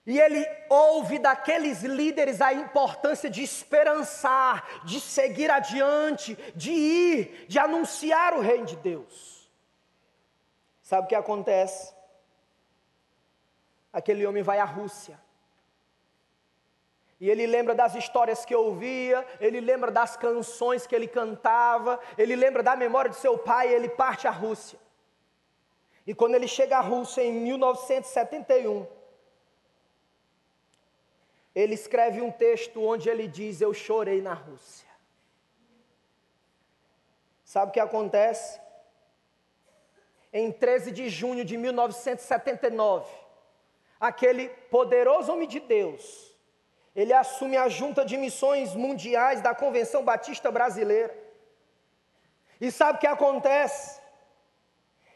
E 0.06 0.20
ele 0.20 0.46
ouve 0.68 1.18
daqueles 1.18 1.82
líderes 1.82 2.40
a 2.40 2.52
importância 2.52 3.28
de 3.28 3.42
esperançar, 3.42 4.84
de 4.84 5.00
seguir 5.00 5.50
adiante, 5.50 6.36
de 6.54 6.70
ir, 6.70 7.46
de 7.48 7.58
anunciar 7.58 8.34
o 8.34 8.40
reino 8.40 8.66
de 8.66 8.76
Deus. 8.76 9.50
Sabe 10.80 11.06
o 11.06 11.08
que 11.08 11.14
acontece? 11.16 11.92
Aquele 13.92 14.24
homem 14.24 14.44
vai 14.44 14.60
à 14.60 14.64
Rússia. 14.64 15.18
E 17.26 17.30
ele 17.30 17.46
lembra 17.46 17.74
das 17.74 17.96
histórias 17.96 18.44
que 18.44 18.54
ouvia, 18.54 19.26
ele 19.40 19.60
lembra 19.60 19.90
das 19.90 20.16
canções 20.16 20.86
que 20.86 20.94
ele 20.94 21.08
cantava, 21.08 21.98
ele 22.16 22.36
lembra 22.36 22.62
da 22.62 22.76
memória 22.76 23.10
de 23.10 23.16
seu 23.16 23.36
pai, 23.36 23.70
e 23.70 23.74
ele 23.74 23.88
parte 23.88 24.28
à 24.28 24.30
Rússia. 24.30 24.78
E 26.06 26.14
quando 26.14 26.36
ele 26.36 26.46
chega 26.46 26.78
à 26.78 26.80
Rússia 26.80 27.22
em 27.22 27.32
1971, 27.32 28.86
ele 31.52 31.74
escreve 31.74 32.20
um 32.20 32.30
texto 32.30 32.80
onde 32.80 33.08
ele 33.08 33.26
diz: 33.26 33.60
Eu 33.60 33.74
chorei 33.74 34.22
na 34.22 34.34
Rússia. 34.34 34.86
Sabe 37.44 37.70
o 37.70 37.72
que 37.72 37.80
acontece? 37.80 38.60
em 40.32 40.52
13 40.52 40.92
de 40.92 41.08
junho 41.08 41.44
de 41.46 41.56
1979, 41.56 43.10
aquele 43.98 44.48
poderoso 44.70 45.32
homem 45.32 45.48
de 45.48 45.60
Deus, 45.60 46.35
ele 46.96 47.12
assume 47.12 47.58
a 47.58 47.68
junta 47.68 48.06
de 48.06 48.16
missões 48.16 48.74
mundiais 48.74 49.42
da 49.42 49.54
Convenção 49.54 50.02
Batista 50.02 50.50
Brasileira. 50.50 51.14
E 52.58 52.72
sabe 52.72 52.96
o 52.96 53.00
que 53.00 53.06
acontece? 53.06 54.00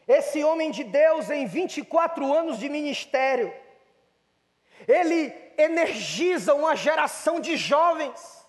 Esse 0.07 0.43
homem 0.43 0.69
de 0.69 0.83
Deus, 0.83 1.31
em 1.31 1.47
24 1.47 2.31
anos 2.31 2.59
de 2.59 2.69
ministério, 2.69 3.51
ele 4.87 5.33
energiza 5.57 6.53
uma 6.53 6.75
geração 6.75 7.39
de 7.39 7.57
jovens. 7.57 8.45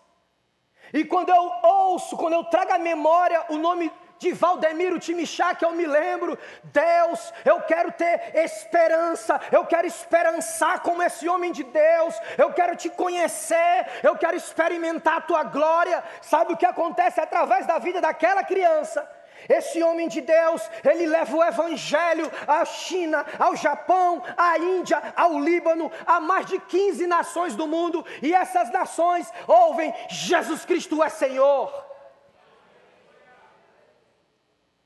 E 0.92 1.03
quando 1.03 1.31
eu 1.31 1.53
ouço, 1.62 2.18
quando 2.18 2.35
eu 2.35 2.45
trago 2.45 2.73
à 2.73 2.79
memória 2.79 3.47
o 3.49 3.57
nome 3.57 3.90
de 4.22 4.32
Valdemiro 4.32 5.00
Timichá, 5.00 5.56
eu 5.61 5.72
me 5.72 5.85
lembro, 5.85 6.38
Deus, 6.62 7.32
eu 7.44 7.61
quero 7.62 7.90
ter 7.90 8.37
esperança, 8.37 9.40
eu 9.50 9.66
quero 9.66 9.87
esperançar 9.87 10.80
como 10.80 11.02
esse 11.02 11.28
homem 11.28 11.50
de 11.50 11.64
Deus, 11.64 12.14
eu 12.38 12.52
quero 12.52 12.76
te 12.76 12.88
conhecer, 12.88 13.87
eu 14.02 14.16
quero 14.16 14.37
experimentar 14.37 15.16
a 15.16 15.20
tua 15.20 15.42
glória. 15.42 16.02
Sabe 16.20 16.52
o 16.52 16.56
que 16.56 16.64
acontece 16.64 17.20
através 17.20 17.66
da 17.66 17.78
vida 17.78 18.00
daquela 18.00 18.44
criança? 18.44 19.08
Esse 19.48 19.82
homem 19.82 20.06
de 20.06 20.20
Deus, 20.20 20.62
ele 20.85 21.04
leva 21.04 21.37
o 21.37 21.42
evangelho 21.42 22.30
à 22.46 22.64
China, 22.64 23.26
ao 23.40 23.56
Japão, 23.56 24.22
à 24.37 24.56
Índia, 24.56 25.02
ao 25.16 25.37
Líbano, 25.40 25.90
a 26.06 26.20
mais 26.20 26.46
de 26.46 26.61
15 26.61 27.08
nações 27.08 27.56
do 27.56 27.66
mundo, 27.66 28.06
e 28.22 28.32
essas 28.32 28.70
nações 28.70 29.32
ouvem: 29.48 29.92
Jesus 30.08 30.64
Cristo 30.64 31.02
é 31.02 31.08
Senhor. 31.08 31.91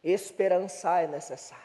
Esperançar 0.09 1.03
é 1.03 1.07
necessário. 1.09 1.65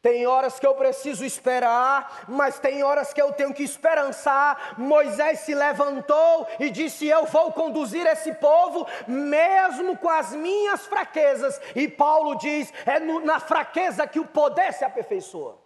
Tem 0.00 0.26
horas 0.26 0.60
que 0.60 0.66
eu 0.66 0.74
preciso 0.76 1.24
esperar, 1.24 2.24
mas 2.28 2.58
tem 2.58 2.84
horas 2.84 3.12
que 3.12 3.20
eu 3.20 3.32
tenho 3.32 3.52
que 3.52 3.64
esperançar. 3.64 4.78
Moisés 4.78 5.40
se 5.40 5.54
levantou 5.54 6.46
e 6.60 6.70
disse: 6.70 7.06
Eu 7.06 7.26
vou 7.26 7.52
conduzir 7.52 8.06
esse 8.06 8.32
povo, 8.34 8.86
mesmo 9.08 9.98
com 9.98 10.08
as 10.08 10.30
minhas 10.32 10.86
fraquezas. 10.86 11.60
E 11.74 11.88
Paulo 11.88 12.36
diz: 12.36 12.72
É 12.86 13.00
no, 13.00 13.20
na 13.20 13.40
fraqueza 13.40 14.06
que 14.06 14.20
o 14.20 14.26
poder 14.26 14.72
se 14.72 14.84
aperfeiçoa. 14.84 15.58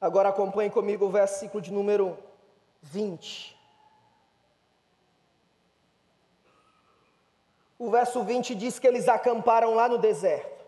Agora 0.00 0.28
acompanhe 0.28 0.70
comigo 0.70 1.06
o 1.06 1.10
versículo 1.10 1.60
de 1.60 1.72
número 1.72 2.16
20. 2.80 3.55
O 7.78 7.90
verso 7.90 8.22
20 8.22 8.54
diz 8.54 8.78
que 8.78 8.86
eles 8.86 9.08
acamparam 9.08 9.74
lá 9.74 9.88
no 9.88 9.98
deserto. 9.98 10.64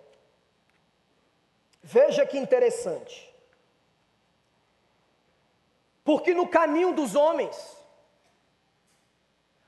Veja 1.83 2.27
que 2.27 2.39
interessante. 2.39 3.35
Porque 6.05 6.35
no 6.35 6.49
caminho 6.49 6.93
dos 6.93 7.15
homens, 7.15 7.57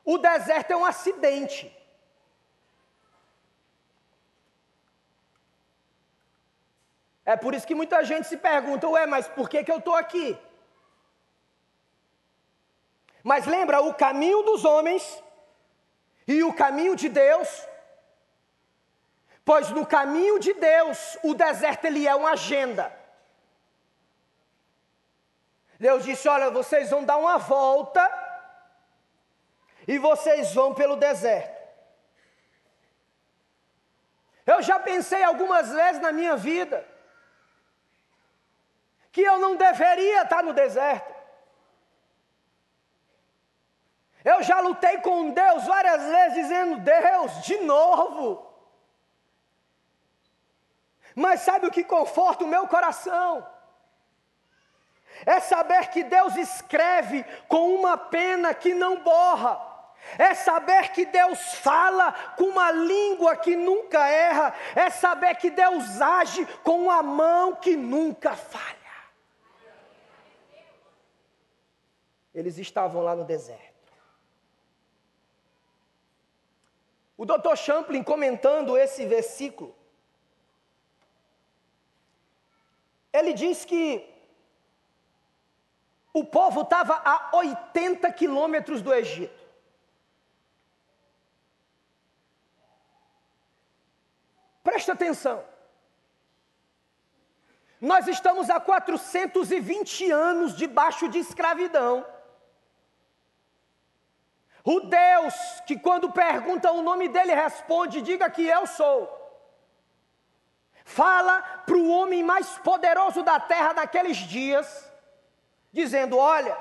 o 0.05 0.19
deserto 0.19 0.73
é 0.73 0.77
um 0.77 0.85
acidente. 0.85 1.75
É 7.25 7.37
por 7.37 7.55
isso 7.55 7.67
que 7.67 7.75
muita 7.75 8.03
gente 8.05 8.27
se 8.27 8.37
pergunta, 8.37 8.89
ué, 8.89 9.07
mas 9.07 9.29
por 9.29 9.49
que, 9.49 9.63
que 9.63 9.71
eu 9.71 9.79
estou 9.79 9.95
aqui? 9.95 10.37
Mas 13.23 13.47
lembra, 13.47 13.83
o 13.83 13.95
caminho 13.95 14.43
dos 14.43 14.65
homens 14.65 15.23
e 16.31 16.45
o 16.45 16.53
caminho 16.53 16.95
de 16.95 17.09
Deus, 17.09 17.49
pois 19.45 19.69
no 19.71 19.85
caminho 19.85 20.39
de 20.39 20.53
Deus, 20.55 21.19
o 21.25 21.35
deserto 21.35 21.87
ele 21.87 22.07
é 22.07 22.15
uma 22.15 22.31
agenda. 22.31 22.85
Deus 25.87 26.05
disse: 26.05 26.29
Olha, 26.29 26.49
vocês 26.49 26.89
vão 26.89 27.05
dar 27.05 27.17
uma 27.17 27.37
volta 27.37 28.03
e 29.89 29.99
vocês 29.99 30.55
vão 30.55 30.73
pelo 30.73 30.95
deserto. 30.95 31.59
Eu 34.47 34.63
já 34.63 34.79
pensei 34.79 35.25
algumas 35.25 35.69
vezes 35.71 36.01
na 36.01 36.13
minha 36.13 36.37
vida 36.37 36.87
que 39.11 39.23
eu 39.23 39.41
não 39.41 39.57
deveria 39.57 40.23
estar 40.23 40.45
no 40.45 40.53
deserto. 40.53 41.10
Eu 44.31 44.43
já 44.43 44.61
lutei 44.61 44.99
com 44.99 45.31
Deus 45.31 45.65
várias 45.65 46.03
vezes, 46.03 46.35
dizendo: 46.35 46.79
Deus, 46.79 47.43
de 47.43 47.59
novo. 47.59 48.47
Mas 51.15 51.41
sabe 51.41 51.67
o 51.67 51.71
que 51.71 51.83
conforta 51.83 52.45
o 52.45 52.53
meu 52.55 52.69
coração? 52.69 53.47
É 55.27 55.41
saber 55.41 55.89
que 55.89 56.03
Deus 56.05 56.37
escreve 56.37 57.25
com 57.49 57.75
uma 57.75 57.97
pena 57.99 58.55
que 58.55 58.73
não 58.73 59.03
borra. 59.03 59.69
É 60.17 60.33
saber 60.35 60.93
que 60.93 61.05
Deus 61.05 61.55
fala 61.57 62.13
com 62.39 62.45
uma 62.45 62.71
língua 62.71 63.37
que 63.37 63.55
nunca 63.57 64.09
erra. 64.09 64.55
É 64.75 64.89
saber 64.89 65.35
que 65.37 65.51
Deus 65.51 66.01
age 66.01 66.47
com 66.63 66.85
uma 66.85 67.03
mão 67.03 67.57
que 67.57 67.77
nunca 67.77 68.35
falha. 68.35 68.79
Eles 72.33 72.57
estavam 72.59 73.03
lá 73.03 73.15
no 73.15 73.25
deserto. 73.25 73.70
O 77.21 77.27
Dr. 77.27 77.55
Champlin, 77.55 78.03
comentando 78.03 78.79
esse 78.79 79.05
versículo, 79.05 79.77
ele 83.13 83.35
diz 83.35 83.63
que 83.63 84.09
o 86.15 86.25
povo 86.25 86.63
estava 86.63 86.95
a 86.95 87.37
80 87.37 88.11
quilômetros 88.15 88.81
do 88.81 88.95
Egito. 88.95 89.39
Presta 94.65 94.95
atenção. 94.95 95.45
Nós 97.79 98.09
estamos 98.09 98.49
há 98.49 98.59
420 98.59 100.11
anos 100.11 100.57
debaixo 100.57 101.07
de 101.07 101.19
escravidão. 101.19 102.07
O 104.65 104.81
Deus 104.81 105.35
que, 105.67 105.79
quando 105.79 106.13
pergunta 106.13 106.71
o 106.71 106.83
nome 106.83 107.09
dele, 107.09 107.35
responde: 107.35 108.03
diga 108.03 108.31
que 108.31 108.47
eu 108.47 108.67
sou. 108.67 109.19
Fala 110.85 111.41
para 111.65 111.77
o 111.77 111.89
homem 111.91 112.23
mais 112.23 112.59
poderoso 112.59 113.23
da 113.23 113.39
terra 113.39 113.73
naqueles 113.73 114.17
dias, 114.17 114.91
dizendo: 115.73 116.19
Olha, 116.19 116.57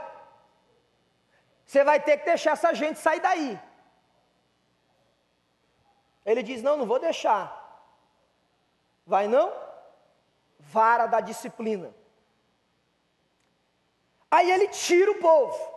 você 1.65 1.83
vai 1.83 1.99
ter 1.99 2.17
que 2.17 2.25
deixar 2.25 2.51
essa 2.51 2.73
gente 2.73 2.99
sair 2.99 3.19
daí. 3.19 3.59
Ele 6.25 6.43
diz: 6.43 6.61
Não, 6.61 6.77
não 6.77 6.85
vou 6.85 6.99
deixar. 6.99 7.57
Vai 9.05 9.27
não? 9.27 9.51
Vara 10.59 11.07
da 11.07 11.19
disciplina. 11.19 11.93
Aí 14.29 14.49
ele 14.51 14.67
tira 14.67 15.11
o 15.11 15.15
povo. 15.15 15.68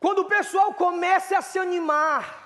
Quando 0.00 0.20
o 0.20 0.24
pessoal 0.24 0.72
começa 0.72 1.36
a 1.36 1.42
se 1.42 1.58
animar, 1.58 2.40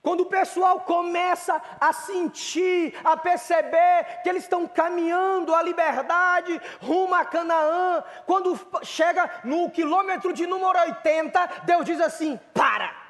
quando 0.00 0.20
o 0.20 0.26
pessoal 0.26 0.80
começa 0.80 1.60
a 1.80 1.92
sentir, 1.92 2.94
a 3.04 3.16
perceber 3.16 4.20
que 4.22 4.28
eles 4.28 4.44
estão 4.44 4.66
caminhando 4.66 5.54
a 5.54 5.62
liberdade 5.62 6.60
rumo 6.80 7.14
a 7.14 7.24
Canaã, 7.24 8.04
quando 8.24 8.58
chega 8.84 9.28
no 9.44 9.70
quilômetro 9.70 10.32
de 10.32 10.46
número 10.46 10.78
80, 10.78 11.46
Deus 11.64 11.84
diz 11.84 12.00
assim: 12.00 12.38
para. 12.54 13.02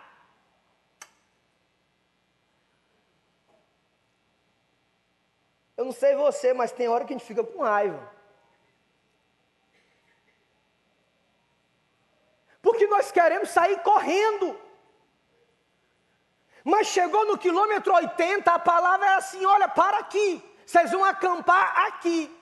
Eu 5.77 5.87
não 5.87 5.93
sei 5.93 6.15
você, 6.15 6.55
mas 6.55 6.73
tem 6.73 6.89
hora 6.89 7.05
que 7.05 7.13
a 7.13 7.17
gente 7.17 7.27
fica 7.27 7.45
com 7.45 7.63
raiva. 7.63 8.22
Porque 12.73 12.87
nós 12.87 13.13
queremos 13.13 13.51
sair 13.51 13.79
correndo. 13.81 14.59
Mas 16.65 16.87
chegou 16.87 17.27
no 17.27 17.37
quilômetro 17.37 17.93
80, 17.93 18.51
a 18.51 18.59
palavra 18.59 19.07
é 19.09 19.15
assim: 19.17 19.45
olha, 19.45 19.69
para 19.69 19.99
aqui, 19.99 20.43
vocês 20.65 20.91
vão 20.91 21.05
acampar 21.05 21.87
aqui. 21.87 22.35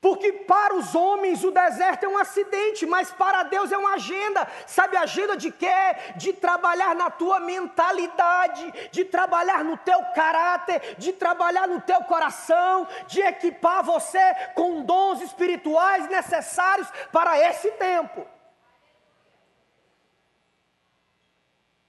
Porque 0.00 0.32
para 0.32 0.74
os 0.74 0.94
homens 0.94 1.44
o 1.44 1.50
deserto 1.50 2.04
é 2.04 2.08
um 2.08 2.16
acidente, 2.16 2.86
mas 2.86 3.12
para 3.12 3.42
Deus 3.42 3.70
é 3.70 3.76
uma 3.76 3.94
agenda. 3.94 4.48
Sabe 4.66 4.96
agenda 4.96 5.36
de 5.36 5.50
quê? 5.52 5.68
De 6.16 6.32
trabalhar 6.32 6.94
na 6.94 7.10
tua 7.10 7.38
mentalidade, 7.38 8.72
de 8.90 9.04
trabalhar 9.04 9.62
no 9.62 9.76
teu 9.76 10.02
caráter, 10.14 10.96
de 10.96 11.12
trabalhar 11.12 11.68
no 11.68 11.82
teu 11.82 12.02
coração, 12.04 12.88
de 13.06 13.20
equipar 13.20 13.84
você 13.84 14.34
com 14.54 14.82
dons 14.84 15.20
espirituais 15.20 16.08
necessários 16.08 16.88
para 17.12 17.38
esse 17.38 17.70
tempo. 17.72 18.26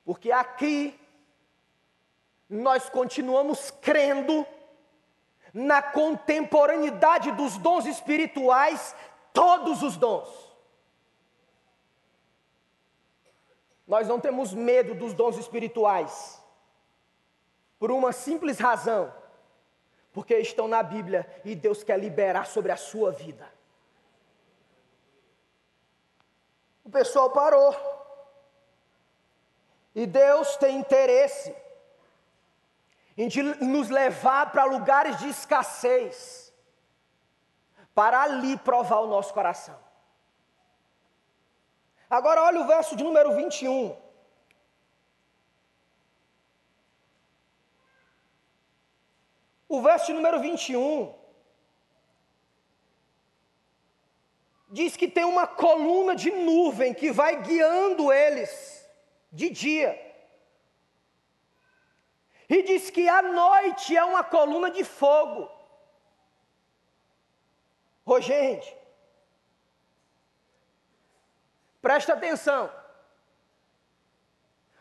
Porque 0.03 0.33
aqui 0.33 0.99
nós 2.49 2.89
continuamos 2.89 3.71
crendo 3.71 4.45
na 5.53 5.81
contemporaneidade 5.81 7.31
dos 7.31 7.57
dons 7.57 7.85
espirituais, 7.85 8.95
todos 9.33 9.83
os 9.83 9.97
dons. 9.97 10.51
Nós 13.87 14.07
não 14.07 14.19
temos 14.19 14.53
medo 14.53 14.95
dos 14.95 15.13
dons 15.13 15.37
espirituais, 15.37 16.41
por 17.77 17.91
uma 17.91 18.13
simples 18.13 18.57
razão, 18.59 19.13
porque 20.13 20.37
estão 20.37 20.67
na 20.67 20.81
Bíblia 20.81 21.29
e 21.43 21.55
Deus 21.55 21.83
quer 21.83 21.99
liberar 21.99 22.45
sobre 22.45 22.71
a 22.71 22.77
sua 22.77 23.11
vida. 23.11 23.51
O 26.83 26.89
pessoal 26.89 27.29
parou, 27.31 27.75
e 29.93 30.05
Deus 30.05 30.55
tem 30.55 30.77
interesse 30.77 31.53
em 33.21 33.29
nos 33.61 33.89
levar 33.89 34.51
para 34.51 34.63
lugares 34.65 35.17
de 35.19 35.29
escassez, 35.29 36.51
para 37.93 38.21
ali 38.21 38.57
provar 38.57 39.01
o 39.01 39.07
nosso 39.07 39.31
coração. 39.31 39.77
Agora 42.09 42.41
olha 42.43 42.61
o 42.61 42.67
verso 42.67 42.95
de 42.95 43.03
número 43.03 43.35
21. 43.35 43.95
O 49.69 49.81
verso 49.81 50.07
de 50.07 50.13
número 50.13 50.39
21 50.41 51.13
diz 54.69 54.97
que 54.97 55.07
tem 55.07 55.25
uma 55.25 55.45
coluna 55.45 56.15
de 56.15 56.31
nuvem 56.31 56.93
que 56.93 57.11
vai 57.11 57.41
guiando 57.43 58.11
eles 58.11 58.89
de 59.31 59.49
dia. 59.49 60.10
E 62.51 62.63
diz 62.63 62.89
que 62.89 63.07
a 63.07 63.21
noite 63.21 63.95
é 63.95 64.03
uma 64.03 64.25
coluna 64.25 64.69
de 64.69 64.83
fogo. 64.83 65.49
Ô 68.05 68.19
gente, 68.19 68.75
presta 71.81 72.11
atenção. 72.11 72.69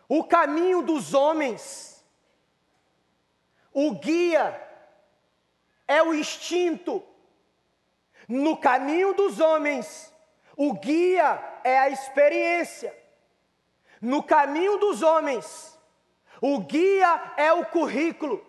O 0.08 0.24
caminho 0.24 0.82
dos 0.82 1.14
homens, 1.14 2.04
o 3.72 3.92
guia 3.92 4.60
é 5.86 6.02
o 6.02 6.12
instinto. 6.12 7.00
No 8.26 8.56
caminho 8.56 9.14
dos 9.14 9.38
homens, 9.38 10.12
o 10.56 10.72
guia 10.72 11.60
é 11.62 11.78
a 11.78 11.88
experiência. 11.88 12.92
No 14.02 14.24
caminho 14.24 14.76
dos 14.78 15.02
homens, 15.02 15.78
o 16.40 16.60
guia 16.60 17.32
é 17.36 17.52
o 17.52 17.64
currículo. 17.66 18.44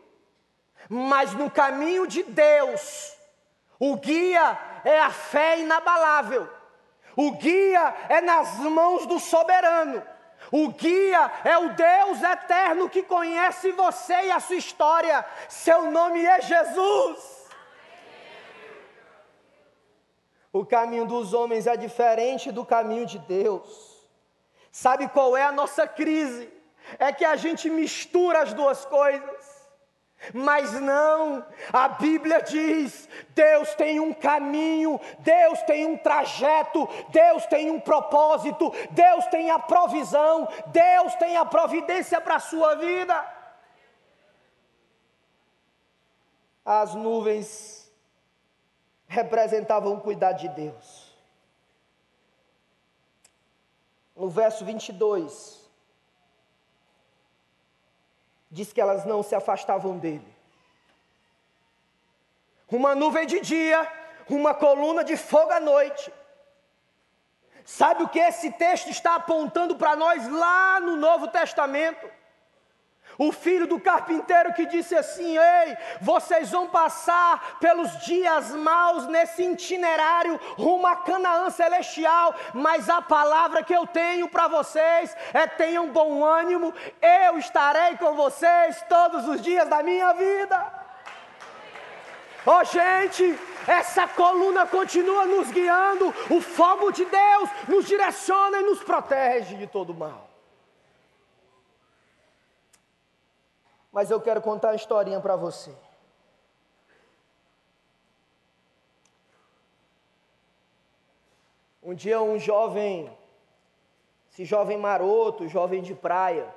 Mas 0.89 1.33
no 1.33 1.49
caminho 1.49 2.05
de 2.05 2.23
Deus, 2.23 3.15
o 3.79 3.95
guia 3.95 4.59
é 4.83 4.99
a 4.99 5.09
fé 5.09 5.59
inabalável. 5.59 6.49
O 7.15 7.31
guia 7.31 7.93
é 8.09 8.21
nas 8.21 8.57
mãos 8.59 9.05
do 9.05 9.19
soberano. 9.19 10.03
O 10.51 10.69
guia 10.69 11.31
é 11.43 11.57
o 11.57 11.69
Deus 11.69 12.21
eterno 12.21 12.89
que 12.89 13.03
conhece 13.03 13.71
você 13.71 14.25
e 14.25 14.31
a 14.31 14.39
sua 14.39 14.55
história. 14.55 15.25
Seu 15.47 15.91
nome 15.91 16.25
é 16.25 16.41
Jesus. 16.41 17.49
O 20.51 20.65
caminho 20.65 21.05
dos 21.05 21.33
homens 21.33 21.67
é 21.67 21.77
diferente 21.77 22.51
do 22.51 22.65
caminho 22.65 23.05
de 23.05 23.19
Deus. 23.19 24.05
Sabe 24.71 25.07
qual 25.07 25.37
é 25.37 25.43
a 25.43 25.51
nossa 25.51 25.87
crise? 25.87 26.51
É 26.97 27.11
que 27.11 27.25
a 27.25 27.35
gente 27.35 27.69
mistura 27.69 28.41
as 28.41 28.53
duas 28.53 28.85
coisas. 28.85 29.61
Mas 30.33 30.79
não, 30.79 31.43
a 31.73 31.87
Bíblia 31.87 32.41
diz: 32.43 33.09
Deus 33.29 33.73
tem 33.73 33.99
um 33.99 34.13
caminho, 34.13 34.99
Deus 35.19 35.61
tem 35.63 35.85
um 35.85 35.97
trajeto, 35.97 36.87
Deus 37.09 37.45
tem 37.47 37.71
um 37.71 37.79
propósito, 37.79 38.71
Deus 38.91 39.25
tem 39.27 39.49
a 39.49 39.57
provisão, 39.57 40.47
Deus 40.67 41.15
tem 41.15 41.37
a 41.37 41.45
providência 41.45 42.21
para 42.21 42.35
a 42.35 42.39
sua 42.39 42.75
vida. 42.75 43.41
As 46.63 46.93
nuvens 46.93 47.91
representavam 49.07 49.95
o 49.95 50.01
cuidado 50.01 50.39
de 50.39 50.49
Deus. 50.49 51.11
No 54.15 54.29
verso 54.29 54.63
22, 54.63 55.60
diz 58.51 58.73
que 58.73 58.81
elas 58.81 59.05
não 59.05 59.23
se 59.23 59.33
afastavam 59.33 59.97
dele. 59.97 60.27
Uma 62.69 62.93
nuvem 62.93 63.25
de 63.25 63.39
dia, 63.39 63.89
uma 64.29 64.53
coluna 64.53 65.03
de 65.03 65.15
fogo 65.15 65.51
à 65.51 65.59
noite. 65.59 66.13
Sabe 67.63 68.03
o 68.03 68.09
que 68.09 68.19
esse 68.19 68.51
texto 68.51 68.89
está 68.89 69.15
apontando 69.15 69.75
para 69.75 69.95
nós 69.95 70.27
lá 70.27 70.79
no 70.79 70.95
Novo 70.95 71.27
Testamento? 71.27 72.20
O 73.17 73.31
filho 73.31 73.67
do 73.67 73.79
carpinteiro 73.79 74.53
que 74.53 74.65
disse 74.65 74.95
assim: 74.95 75.37
Ei, 75.37 75.77
vocês 76.01 76.49
vão 76.49 76.67
passar 76.67 77.57
pelos 77.59 77.99
dias 78.05 78.51
maus 78.51 79.07
nesse 79.07 79.43
itinerário 79.43 80.39
rumo 80.55 80.87
a 80.87 80.95
Canaã 80.95 81.49
celestial, 81.49 82.33
mas 82.53 82.89
a 82.89 83.01
palavra 83.01 83.63
que 83.63 83.73
eu 83.73 83.85
tenho 83.87 84.27
para 84.27 84.47
vocês 84.47 85.15
é: 85.33 85.47
tenham 85.47 85.89
bom 85.89 86.23
ânimo, 86.23 86.73
eu 87.01 87.37
estarei 87.37 87.97
com 87.97 88.15
vocês 88.15 88.83
todos 88.87 89.27
os 89.27 89.41
dias 89.41 89.67
da 89.67 89.83
minha 89.83 90.13
vida. 90.13 90.81
Oh, 92.43 92.63
gente, 92.63 93.37
essa 93.67 94.07
coluna 94.07 94.65
continua 94.65 95.25
nos 95.27 95.51
guiando, 95.51 96.13
o 96.29 96.41
fogo 96.41 96.91
de 96.91 97.05
Deus 97.05 97.49
nos 97.67 97.85
direciona 97.85 98.61
e 98.61 98.63
nos 98.63 98.83
protege 98.83 99.55
de 99.55 99.67
todo 99.67 99.93
mal. 99.93 100.30
Mas 103.91 104.09
eu 104.09 104.21
quero 104.21 104.41
contar 104.41 104.69
uma 104.69 104.75
historinha 104.75 105.19
para 105.19 105.35
você. 105.35 105.75
Um 111.83 111.93
dia 111.93 112.21
um 112.21 112.37
jovem, 112.39 113.11
esse 114.31 114.45
jovem 114.45 114.77
maroto, 114.77 115.47
jovem 115.47 115.81
de 115.81 115.93
praia, 115.93 116.53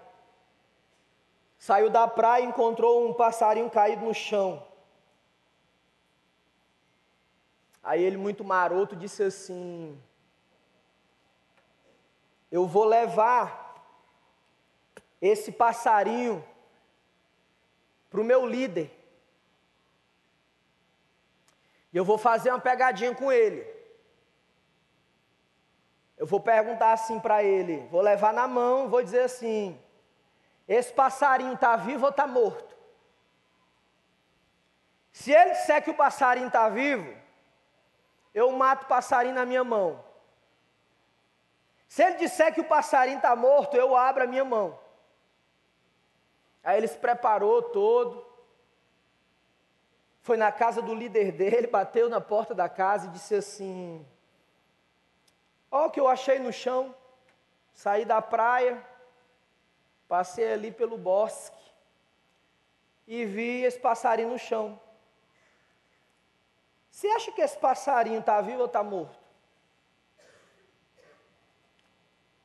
saiu 1.59 1.89
da 1.91 2.07
praia 2.07 2.45
e 2.45 2.47
encontrou 2.47 3.09
um 3.09 3.15
passarinho 3.15 3.71
caído 3.71 4.05
no 4.05 4.15
chão. 4.15 4.63
Aí 7.83 8.03
ele, 8.03 8.17
muito 8.17 8.45
maroto, 8.45 8.95
disse 8.95 9.23
assim: 9.23 10.01
Eu 12.53 12.67
vou 12.67 12.85
levar 12.85 13.83
esse 15.21 15.51
passarinho 15.51 16.45
para 18.15 18.21
o 18.21 18.25
meu 18.25 18.47
líder. 18.47 18.97
E 21.93 21.97
eu 21.97 22.05
vou 22.05 22.17
fazer 22.17 22.51
uma 22.51 22.61
pegadinha 22.61 23.13
com 23.13 23.33
ele. 23.33 23.67
Eu 26.17 26.25
vou 26.25 26.39
perguntar 26.39 26.93
assim 26.93 27.19
para 27.19 27.43
ele, 27.43 27.89
vou 27.89 28.01
levar 28.01 28.33
na 28.33 28.47
mão, 28.47 28.89
vou 28.89 29.03
dizer 29.03 29.23
assim: 29.23 29.77
esse 30.69 30.93
passarinho 30.93 31.55
está 31.55 31.75
vivo 31.75 32.05
ou 32.05 32.11
está 32.11 32.25
morto? 32.25 32.77
Se 35.11 35.33
ele 35.33 35.51
disser 35.51 35.83
que 35.83 35.91
o 35.91 35.95
passarinho 35.95 36.47
está 36.47 36.69
vivo, 36.69 37.13
eu 38.33 38.53
mato 38.53 38.85
o 38.85 38.89
passarinho 38.89 39.35
na 39.35 39.45
minha 39.45 39.65
mão. 39.65 40.05
Se 41.89 42.05
ele 42.05 42.15
disser 42.19 42.55
que 42.55 42.61
o 42.61 42.69
passarinho 42.69 43.17
está 43.17 43.35
morto, 43.35 43.77
eu 43.77 43.97
abro 43.97 44.23
a 44.23 44.27
minha 44.29 44.45
mão. 44.45 44.84
Aí 46.65 46.79
ele 46.79 46.89
se 46.89 46.97
preparou 46.97 47.63
todo, 47.63 48.27
foi 50.23 50.39
na 50.39 50.51
casa 50.51 50.81
do 50.81 50.95
líder 50.95 51.31
dele, 51.33 51.67
bateu 51.79 52.09
na 52.09 52.21
porta 52.21 52.55
da 52.55 52.69
casa 52.69 53.07
e 53.07 53.11
disse 53.11 53.35
assim: 53.35 54.05
Olha 55.71 55.87
o 55.87 55.91
que 55.91 56.01
eu 56.01 56.09
achei 56.09 56.39
no 56.39 56.53
chão. 56.53 56.95
Saí 57.75 58.05
da 58.05 58.23
praia, 58.23 58.83
passei 60.09 60.53
ali 60.53 60.71
pelo 60.71 60.97
bosque 60.97 61.59
e 63.07 63.25
vi 63.27 63.63
esse 63.65 63.79
passarinho 63.79 64.31
no 64.31 64.39
chão. 64.39 64.81
Você 66.89 67.09
acha 67.09 67.33
que 67.33 67.43
esse 67.43 67.59
passarinho 67.59 68.21
está 68.21 68.41
vivo 68.41 68.61
ou 68.61 68.67
está 68.67 68.83
morto? 68.83 69.19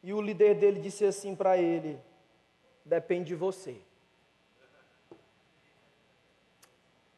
E 0.02 0.12
o 0.14 0.20
líder 0.20 0.56
dele 0.56 0.82
disse 0.82 1.06
assim 1.06 1.36
para 1.36 1.58
ele: 1.58 2.02
Depende 2.84 3.26
de 3.26 3.36
você. 3.36 3.80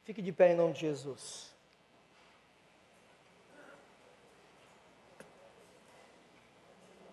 Fique 0.04 0.22
de 0.22 0.32
pé 0.32 0.52
em 0.52 0.56
nome 0.56 0.74
de 0.74 0.82
Jesus. 0.82 1.52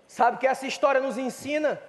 Sabe 0.07 0.37
o 0.37 0.41
que 0.41 0.47
essa 0.47 0.67
história 0.67 1.01
nos 1.01 1.17
ensina? 1.17 1.81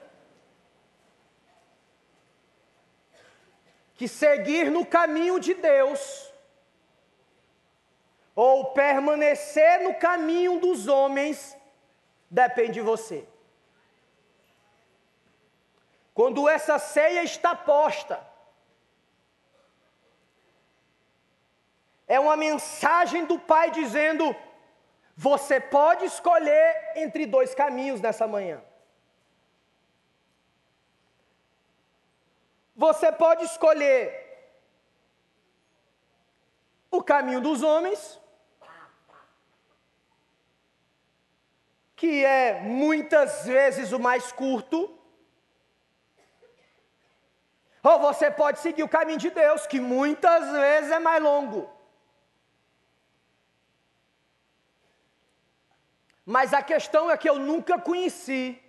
Que 3.95 4.07
seguir 4.07 4.69
no 4.69 4.85
caminho 4.85 5.39
de 5.39 5.53
Deus, 5.55 6.31
ou 8.35 8.71
permanecer 8.73 9.81
no 9.81 9.95
caminho 9.95 10.59
dos 10.59 10.87
homens, 10.87 11.57
depende 12.29 12.73
de 12.73 12.81
você. 12.81 13.27
Quando 16.13 16.47
essa 16.47 16.77
ceia 16.77 17.23
está 17.23 17.55
posta, 17.55 18.28
é 22.09 22.19
uma 22.19 22.35
mensagem 22.35 23.23
do 23.25 23.37
Pai 23.37 23.69
dizendo: 23.69 24.35
você 25.15 25.59
pode 25.59 26.05
escolher 26.05 26.93
entre 26.95 27.27
dois 27.27 27.53
caminhos 27.53 28.01
nessa 28.01 28.27
manhã. 28.27 28.59
Você 32.75 33.11
pode 33.11 33.43
escolher 33.43 34.01
o 36.89 37.03
caminho 37.03 37.41
dos 37.41 37.61
homens, 37.61 38.19
que 41.95 42.25
é 42.25 42.61
muitas 42.61 43.45
vezes 43.45 43.91
o 43.91 43.99
mais 43.99 44.31
curto, 44.31 44.97
ou 47.83 47.99
você 47.99 48.31
pode 48.31 48.59
seguir 48.59 48.83
o 48.83 48.89
caminho 48.89 49.19
de 49.19 49.29
Deus, 49.29 49.67
que 49.67 49.79
muitas 49.79 50.49
vezes 50.51 50.91
é 50.91 50.99
mais 50.99 51.21
longo. 51.21 51.78
Mas 56.35 56.53
a 56.53 56.61
questão 56.61 57.09
é 57.09 57.17
que 57.17 57.27
eu 57.27 57.39
nunca 57.39 57.81
conheci 57.81 58.61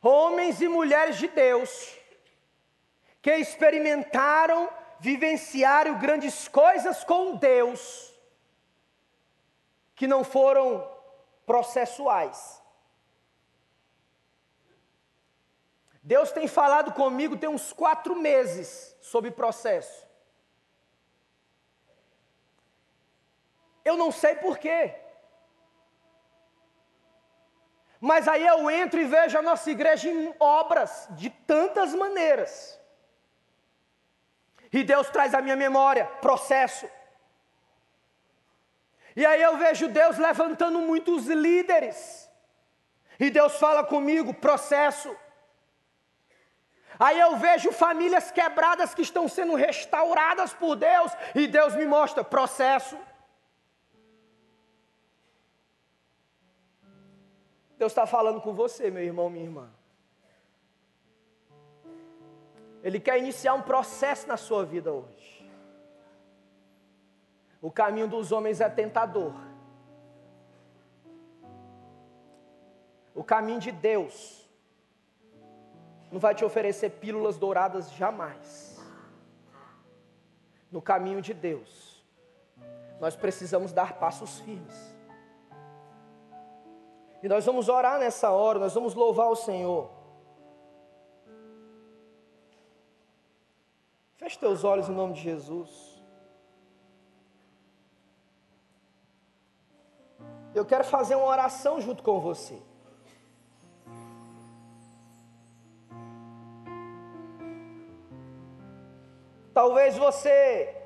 homens 0.00 0.62
e 0.62 0.66
mulheres 0.66 1.18
de 1.18 1.28
Deus 1.28 1.94
que 3.20 3.30
experimentaram, 3.36 4.70
vivenciaram 4.98 5.98
grandes 5.98 6.48
coisas 6.48 7.04
com 7.04 7.36
Deus, 7.36 8.14
que 9.94 10.06
não 10.06 10.24
foram 10.24 10.90
processuais. 11.44 12.62
Deus 16.02 16.32
tem 16.32 16.48
falado 16.48 16.94
comigo 16.94 17.36
tem 17.36 17.50
uns 17.50 17.74
quatro 17.74 18.16
meses 18.16 18.96
sobre 19.02 19.30
processo. 19.30 20.06
Eu 23.84 23.98
não 23.98 24.10
sei 24.10 24.34
porquê. 24.36 25.07
Mas 28.00 28.28
aí 28.28 28.46
eu 28.46 28.70
entro 28.70 29.00
e 29.00 29.04
vejo 29.04 29.36
a 29.36 29.42
nossa 29.42 29.70
igreja 29.70 30.08
em 30.08 30.34
obras 30.38 31.08
de 31.10 31.30
tantas 31.30 31.94
maneiras. 31.94 32.78
E 34.72 34.84
Deus 34.84 35.08
traz 35.10 35.34
à 35.34 35.40
minha 35.40 35.56
memória 35.56 36.04
processo. 36.20 36.88
E 39.16 39.26
aí 39.26 39.42
eu 39.42 39.56
vejo 39.56 39.88
Deus 39.88 40.16
levantando 40.16 40.78
muitos 40.80 41.26
líderes. 41.26 42.30
E 43.18 43.30
Deus 43.30 43.56
fala 43.58 43.82
comigo, 43.82 44.32
processo. 44.32 45.14
Aí 47.00 47.18
eu 47.18 47.36
vejo 47.36 47.72
famílias 47.72 48.30
quebradas 48.30 48.94
que 48.94 49.02
estão 49.02 49.28
sendo 49.28 49.54
restauradas 49.54 50.52
por 50.52 50.76
Deus, 50.76 51.12
e 51.34 51.46
Deus 51.46 51.74
me 51.74 51.86
mostra 51.86 52.22
processo. 52.22 52.96
Deus 57.78 57.92
está 57.92 58.06
falando 58.06 58.40
com 58.40 58.52
você, 58.52 58.90
meu 58.90 59.02
irmão, 59.02 59.30
minha 59.30 59.44
irmã. 59.44 59.70
Ele 62.82 62.98
quer 62.98 63.18
iniciar 63.18 63.54
um 63.54 63.62
processo 63.62 64.26
na 64.26 64.36
sua 64.36 64.64
vida 64.64 64.92
hoje. 64.92 65.48
O 67.62 67.70
caminho 67.70 68.08
dos 68.08 68.32
homens 68.32 68.60
é 68.60 68.68
tentador. 68.68 69.34
O 73.14 73.22
caminho 73.22 73.60
de 73.60 73.72
Deus 73.72 74.48
não 76.10 76.18
vai 76.18 76.34
te 76.34 76.44
oferecer 76.44 76.90
pílulas 76.90 77.36
douradas 77.36 77.92
jamais. 77.92 78.80
No 80.70 80.82
caminho 80.82 81.20
de 81.20 81.34
Deus, 81.34 82.04
nós 83.00 83.16
precisamos 83.16 83.72
dar 83.72 83.94
passos 83.94 84.40
firmes. 84.40 84.97
E 87.22 87.28
nós 87.28 87.44
vamos 87.44 87.68
orar 87.68 87.98
nessa 87.98 88.30
hora, 88.30 88.58
nós 88.58 88.74
vamos 88.74 88.94
louvar 88.94 89.28
o 89.28 89.36
Senhor. 89.36 89.90
Feche 94.16 94.38
teus 94.38 94.62
olhos 94.62 94.88
em 94.88 94.92
nome 94.92 95.14
de 95.14 95.22
Jesus. 95.22 96.02
Eu 100.54 100.64
quero 100.64 100.84
fazer 100.84 101.14
uma 101.14 101.26
oração 101.26 101.80
junto 101.80 102.02
com 102.02 102.20
você. 102.20 102.60
Talvez 109.52 109.96
você 109.96 110.77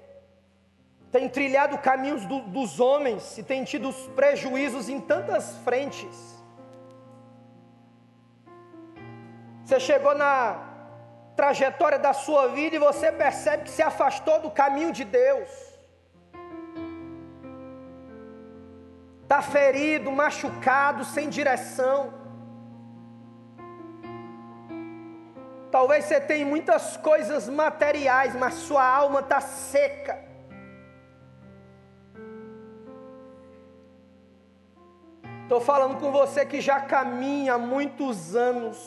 tenha 1.13 1.29
trilhado 1.29 1.77
caminhos 1.77 2.25
do, 2.25 2.41
dos 2.41 2.81
homens 2.81 3.37
e 3.37 3.43
tenha 3.43 3.65
tido 3.65 3.93
prejuízos 4.17 4.89
em 4.89 4.99
tantas 4.99 5.59
frentes. 5.59 6.43
Você 9.63 9.79
chegou 9.79 10.15
na 10.15 10.59
trajetória 11.37 11.99
da 11.99 12.15
sua 12.15 12.49
vida 12.49 12.77
e 12.77 12.79
você 12.79 13.13
percebe 13.13 13.65
que 13.65 13.71
se 13.71 13.83
afastou 13.83 14.41
do 14.41 14.51
caminho 14.51 14.91
de 14.91 15.05
Deus. 15.05 15.51
Está 19.23 19.43
ferido, 19.43 20.11
machucado, 20.11 21.05
sem 21.05 21.29
direção. 21.29 22.13
Talvez 25.71 26.07
você 26.07 26.21
tenha 26.21 26.45
muitas 26.45 26.97
coisas 26.97 27.49
materiais, 27.49 28.35
mas 28.35 28.55
sua 28.55 28.85
alma 28.85 29.21
está 29.21 29.41
seca. 29.41 30.32
Estou 35.43 35.61
falando 35.61 35.99
com 35.99 36.11
você 36.11 36.47
que 36.47 36.61
já 36.61 36.81
caminha 36.81 37.55
há 37.55 37.59
muitos 37.59 38.35
anos, 38.35 38.87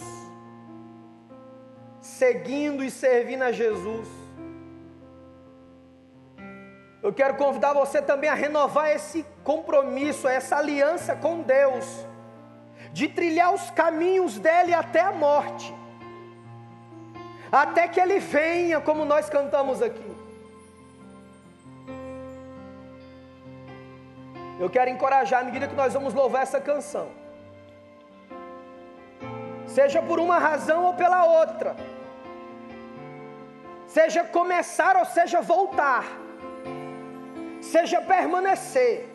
seguindo 2.00 2.84
e 2.84 2.90
servindo 2.90 3.44
a 3.44 3.52
Jesus. 3.52 4.08
Eu 7.04 7.14
quero 7.14 7.36
convidar 7.36 7.74
você 7.74 8.02
também 8.02 8.30
a 8.30 8.34
renovar 8.34 8.90
esse 8.90 9.26
compromisso, 9.44 10.28
essa 10.28 10.58
aliança 10.58 11.16
com 11.16 11.42
Deus, 11.42 11.86
de 12.92 13.08
trilhar 13.08 13.54
os 13.54 13.70
caminhos 13.70 14.40
dele 14.40 14.74
até 14.74 15.02
a 15.02 15.12
morte 15.12 15.74
até 17.52 17.88
que 17.88 18.00
Ele 18.00 18.20
venha, 18.20 18.82
como 18.82 19.06
nós 19.06 19.30
cantamos 19.30 19.82
aqui. 19.82 20.15
Eu 24.60 24.70
quero 24.70 24.90
encorajar 24.90 25.42
à 25.42 25.44
medida 25.44 25.68
que 25.68 25.76
nós 25.76 25.94
vamos 25.94 26.14
louvar 26.14 26.44
essa 26.44 26.62
canção, 26.62 27.10
seja 29.68 30.02
por 30.02 30.20
uma 30.20 30.38
razão 30.40 30.86
ou 30.86 30.94
pela 30.94 31.26
outra, 31.26 31.76
seja 33.88 34.24
começar 34.24 34.96
ou 34.96 35.06
seja 35.06 35.42
voltar, 35.42 36.06
seja 37.62 38.00
permanecer. 38.02 39.10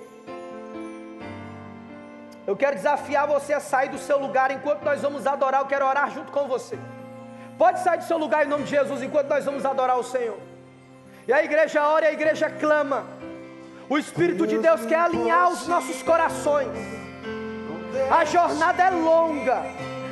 Eu 2.47 2.57
quero 2.57 2.77
desafiar 2.77 3.27
você 3.27 3.53
a 3.53 3.61
sair 3.61 3.91
do 3.91 3.99
seu 3.99 4.19
lugar 4.19 4.51
enquanto 4.51 4.83
nós 4.83 5.01
vamos 5.01 5.27
adorar. 5.27 5.61
Eu 5.61 5.67
quero 5.67 5.87
orar 5.87 6.11
junto 6.11 6.33
com 6.33 6.49
você. 6.49 6.77
Pode 7.57 7.81
sair 7.81 7.99
do 7.99 8.05
seu 8.05 8.19
lugar 8.19 8.45
em 8.45 8.49
nome 8.49 8.65
de 8.65 8.71
Jesus 8.71 9.03
enquanto 9.03 9.29
nós 9.29 9.45
vamos 9.45 9.65
adorar 9.65 9.97
o 9.99 10.03
Senhor. 10.03 10.39
E 11.29 11.33
a 11.33 11.45
igreja 11.45 11.87
ora 11.87 12.07
e 12.07 12.09
a 12.09 12.13
igreja 12.13 12.51
clama. 12.51 13.07
O 13.91 13.99
Espírito 13.99 14.47
de 14.47 14.57
Deus 14.57 14.87
quer 14.87 15.01
alinhar 15.01 15.51
os 15.51 15.67
nossos 15.67 16.01
corações. 16.01 16.69
A 18.09 18.25
jornada 18.25 18.85
é 18.85 18.91
longa, 18.91 19.65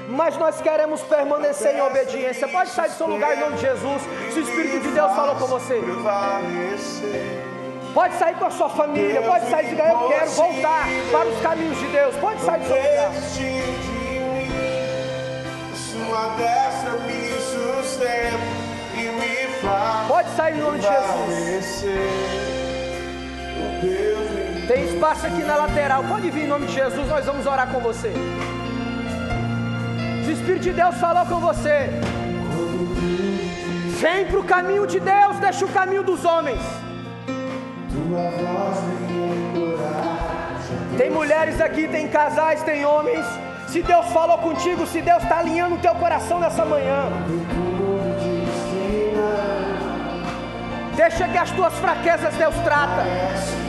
mas 0.08 0.36
nós 0.36 0.60
queremos 0.60 1.00
permanecer 1.02 1.76
em 1.76 1.80
obediência. 1.82 2.48
Pode 2.48 2.70
sair 2.70 2.88
do 2.88 2.96
seu 2.96 3.06
lugar 3.06 3.36
em 3.36 3.40
nome 3.40 3.54
de 3.54 3.62
Jesus, 3.62 4.02
se 4.32 4.40
o 4.40 4.42
Espírito 4.42 4.80
de 4.80 4.90
Deus 4.90 5.12
falou 5.12 5.36
com 5.36 5.46
você. 5.46 5.80
Pode 7.94 8.14
sair 8.14 8.34
com 8.34 8.46
a 8.46 8.50
sua 8.50 8.68
família, 8.68 9.22
pode 9.22 9.48
sair 9.48 9.66
e 9.66 9.70
dizer: 9.70 9.90
Eu 9.90 10.08
quero 10.08 10.30
voltar 10.32 10.86
para 11.12 11.28
os 11.28 11.40
caminhos 11.40 11.78
de 11.78 11.86
Deus. 11.86 12.16
Pode 12.16 12.40
sair 12.40 12.58
do 12.58 12.66
seu 12.66 12.76
lugar. 12.76 13.12
Sua 15.76 16.28
destra 16.36 16.98
me 17.06 17.28
Pode 20.08 20.30
sair 20.30 20.56
em 20.56 20.60
nome 20.60 20.78
de 20.80 20.86
Jesus. 20.86 22.47
Tem 24.66 24.84
espaço 24.84 25.26
aqui 25.26 25.42
na 25.42 25.56
lateral. 25.56 26.04
Pode 26.04 26.30
vir 26.30 26.44
em 26.44 26.48
nome 26.48 26.66
de 26.66 26.74
Jesus. 26.74 27.08
Nós 27.08 27.24
vamos 27.24 27.46
orar 27.46 27.68
com 27.68 27.80
você. 27.80 28.12
Se 30.24 30.30
o 30.30 30.32
Espírito 30.32 30.64
de 30.64 30.72
Deus 30.72 30.96
falou 30.96 31.24
com 31.26 31.40
você, 31.40 31.88
vem 34.00 34.26
para 34.26 34.40
o 34.40 34.44
caminho 34.44 34.86
de 34.86 35.00
Deus. 35.00 35.38
Deixa 35.38 35.64
o 35.64 35.68
caminho 35.68 36.02
dos 36.02 36.24
homens. 36.24 36.60
Tem 40.96 41.10
mulheres 41.10 41.60
aqui, 41.60 41.86
tem 41.88 42.08
casais, 42.08 42.62
tem 42.62 42.84
homens. 42.84 43.24
Se 43.68 43.82
Deus 43.82 44.06
falou 44.06 44.38
contigo, 44.38 44.86
se 44.86 45.00
Deus 45.00 45.22
está 45.22 45.38
alinhando 45.38 45.76
o 45.76 45.78
teu 45.78 45.94
coração 45.94 46.40
nessa 46.40 46.64
manhã. 46.64 47.10
Deixa 50.96 51.28
que 51.28 51.38
as 51.38 51.50
tuas 51.52 51.74
fraquezas 51.74 52.34
Deus 52.34 52.54
trata. 52.64 53.67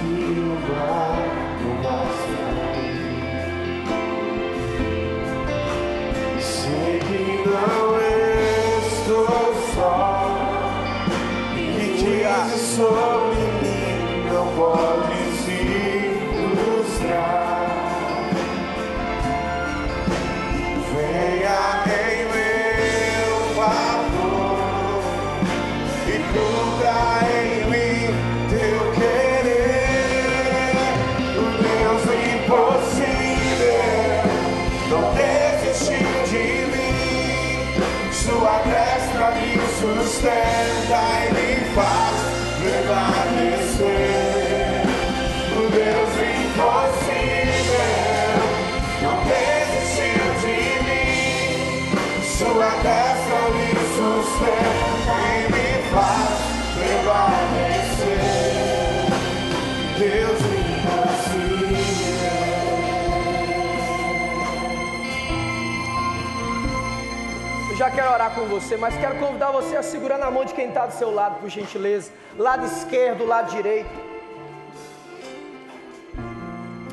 Já 67.79 67.89
quero 67.89 68.11
orar 68.11 68.31
com 68.35 68.45
você, 68.45 68.75
mas 68.75 68.93
quero 68.97 69.15
convidar 69.15 69.51
você 69.51 69.77
a 69.77 69.81
segurar 69.81 70.17
na 70.17 70.29
mão 70.29 70.43
de 70.43 70.53
quem 70.53 70.67
está 70.67 70.85
do 70.85 70.91
seu 70.91 71.13
lado, 71.13 71.39
por 71.39 71.49
gentileza. 71.49 72.11
Lado 72.37 72.65
esquerdo, 72.65 73.25
lado 73.25 73.49
direito. 73.51 73.89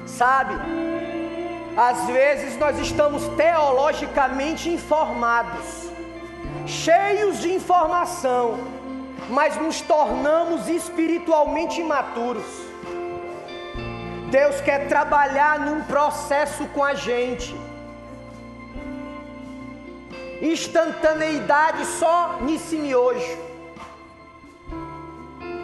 Sabe, 0.07 0.55
às 1.77 2.07
vezes 2.07 2.57
nós 2.57 2.79
estamos 2.79 3.27
teologicamente 3.37 4.69
informados, 4.69 5.91
cheios 6.67 7.41
de 7.41 7.53
informação, 7.53 8.57
mas 9.29 9.57
nos 9.57 9.81
tornamos 9.81 10.69
espiritualmente 10.69 11.81
imaturos. 11.81 12.47
Deus 14.31 14.61
quer 14.61 14.87
trabalhar 14.87 15.59
num 15.59 15.81
processo 15.83 16.65
com 16.69 16.85
a 16.85 16.95
gente 16.95 17.53
instantaneidade 20.41 21.85
só 21.87 22.39
nisso 22.41 22.75
e 22.75 22.95
hoje. 22.95 23.39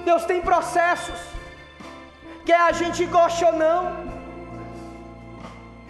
Deus 0.04 0.24
tem 0.24 0.40
processos, 0.40 1.18
quer 2.44 2.60
a 2.60 2.72
gente 2.72 3.04
goste 3.06 3.44
ou 3.44 3.52
não. 3.52 4.12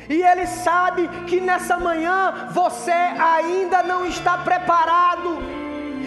E 0.08 0.20
Ele 0.20 0.46
sabe 0.46 1.08
que 1.26 1.40
nessa 1.40 1.78
manhã 1.78 2.48
você 2.50 2.90
ainda 2.90 3.82
não 3.82 4.04
está 4.04 4.38
preparado. 4.38 5.38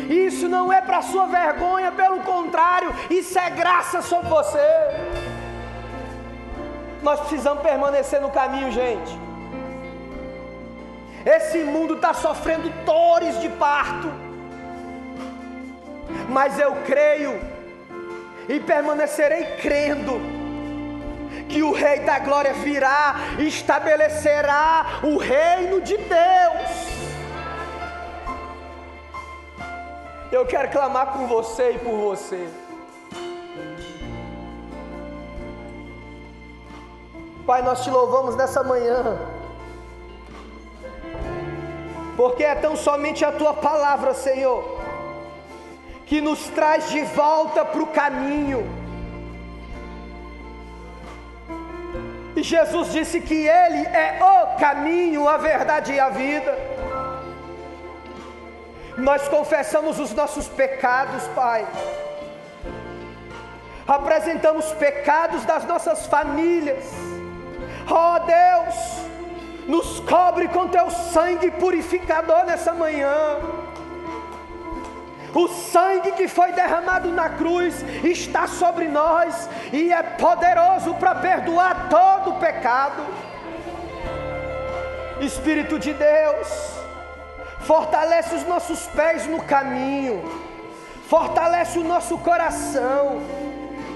Isso 0.09 0.47
não 0.47 0.71
é 0.71 0.81
para 0.81 1.01
sua 1.01 1.25
vergonha, 1.25 1.91
pelo 1.91 2.19
contrário, 2.19 2.93
isso 3.09 3.39
é 3.39 3.49
graça 3.49 4.01
sobre 4.01 4.29
você. 4.29 4.59
Nós 7.01 7.19
precisamos 7.21 7.63
permanecer 7.63 8.21
no 8.21 8.29
caminho, 8.29 8.71
gente. 8.71 9.24
Esse 11.25 11.63
mundo 11.63 11.95
está 11.95 12.13
sofrendo 12.13 12.69
dores 12.85 13.39
de 13.41 13.49
parto. 13.49 14.13
Mas 16.29 16.59
eu 16.59 16.75
creio 16.85 17.39
e 18.47 18.59
permanecerei 18.59 19.57
crendo 19.57 20.21
que 21.49 21.63
o 21.63 21.71
Rei 21.71 22.01
da 22.01 22.19
Glória 22.19 22.53
virá 22.53 23.15
e 23.39 23.47
estabelecerá 23.47 24.99
o 25.03 25.17
reino 25.17 25.81
de 25.81 25.97
Deus. 25.97 26.95
Eu 30.31 30.45
quero 30.45 30.69
clamar 30.69 31.07
com 31.07 31.25
você 31.27 31.71
e 31.71 31.79
por 31.79 31.97
você. 31.97 32.47
Pai, 37.47 37.61
nós 37.61 37.83
te 37.83 37.89
louvamos 37.89 38.35
nessa 38.35 38.63
manhã 38.63 39.34
porque 42.15 42.43
é 42.43 42.55
tão 42.55 42.75
somente 42.75 43.25
a 43.25 43.31
tua 43.31 43.53
palavra, 43.53 44.13
Senhor, 44.13 44.79
que 46.05 46.21
nos 46.21 46.47
traz 46.47 46.89
de 46.89 47.03
volta 47.03 47.65
para 47.65 47.81
o 47.81 47.87
caminho. 47.87 48.65
E 52.35 52.43
Jesus 52.43 52.91
disse 52.91 53.21
que 53.21 53.47
Ele 53.47 53.87
é 53.87 54.19
o 54.21 54.59
caminho, 54.59 55.27
a 55.27 55.37
verdade 55.37 55.93
e 55.93 55.99
a 55.99 56.09
vida. 56.09 56.57
Nós 58.97 59.27
confessamos 59.27 59.99
os 59.99 60.13
nossos 60.13 60.47
pecados, 60.47 61.23
Pai. 61.29 61.65
Apresentamos 63.87 64.65
pecados 64.73 65.43
das 65.45 65.65
nossas 65.65 66.07
famílias. 66.07 66.85
Oh 67.89 68.19
Deus, 68.19 68.75
nos 69.67 69.99
cobre 70.01 70.47
com 70.47 70.67
teu 70.67 70.89
sangue 70.89 71.51
purificador 71.51 72.45
nessa 72.45 72.73
manhã. 72.73 73.37
O 75.33 75.47
sangue 75.47 76.13
que 76.13 76.27
foi 76.27 76.53
derramado 76.53 77.09
na 77.11 77.29
cruz 77.29 77.83
está 78.03 78.47
sobre 78.47 78.87
nós 78.87 79.49
e 79.73 79.91
é 79.91 80.01
poderoso 80.01 80.93
para 80.95 81.15
perdoar 81.15 81.89
todo 81.89 82.31
o 82.31 82.39
pecado. 82.39 83.03
Espírito 85.19 85.77
de 85.77 85.93
Deus, 85.93 86.47
fortalece 87.61 88.35
os 88.35 88.45
nossos 88.45 88.85
pés 88.87 89.27
no 89.27 89.41
caminho, 89.43 90.23
fortalece 91.07 91.79
o 91.79 91.83
nosso 91.83 92.17
coração 92.17 93.21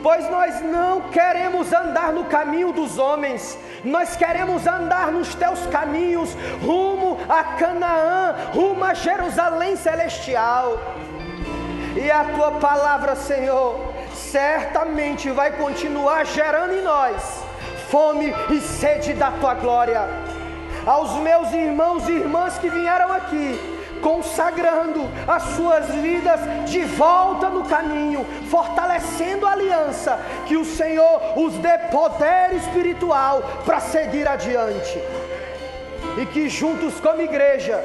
pois 0.02 0.30
nós 0.30 0.62
não 0.62 1.02
queremos 1.10 1.72
andar 1.74 2.12
no 2.12 2.26
caminho 2.26 2.72
dos 2.72 2.98
homens, 2.98 3.58
nós 3.84 4.16
queremos 4.16 4.66
andar 4.68 5.12
nos 5.12 5.34
teus 5.36 5.66
caminhos, 5.68 6.36
rumo 6.62 7.18
a 7.28 7.44
Canaã, 7.44 8.36
rumo 8.54 8.84
a 8.84 8.94
Jerusalém 8.94 9.76
celestial. 9.76 10.78
E 11.96 12.10
a 12.12 12.24
tua 12.24 12.52
palavra, 12.54 13.16
Senhor, 13.16 13.94
certamente 14.14 15.30
vai 15.32 15.52
continuar 15.54 16.26
gerando 16.26 16.74
em 16.74 16.84
nós 16.84 17.50
fome 17.90 18.34
e 18.52 18.62
sede 18.62 19.14
da 19.14 19.32
tua 19.32 19.56
glória. 19.56 20.08
Aos 20.86 21.14
meus 21.16 21.52
irmãos 21.52 22.08
e 22.08 22.14
irmãs 22.14 22.58
que 22.58 22.70
vieram 22.70 23.12
aqui, 23.12 23.79
consagrando 24.02 25.10
as 25.28 25.44
suas 25.56 25.88
vidas 25.96 26.40
de 26.70 26.84
volta 26.84 27.50
no 27.50 27.64
caminho, 27.66 28.26
fortalecendo 28.50 29.46
a 29.46 29.52
aliança, 29.52 30.20
que 30.46 30.58
o 30.58 30.66
Senhor 30.66 31.38
os 31.38 31.54
dê 31.56 31.78
poder 31.92 32.54
espiritual 32.56 33.42
para 33.66 33.80
seguir 33.80 34.28
adiante. 34.28 35.02
E 36.18 36.26
que 36.26 36.50
juntos 36.50 37.00
como 37.00 37.22
igreja, 37.22 37.84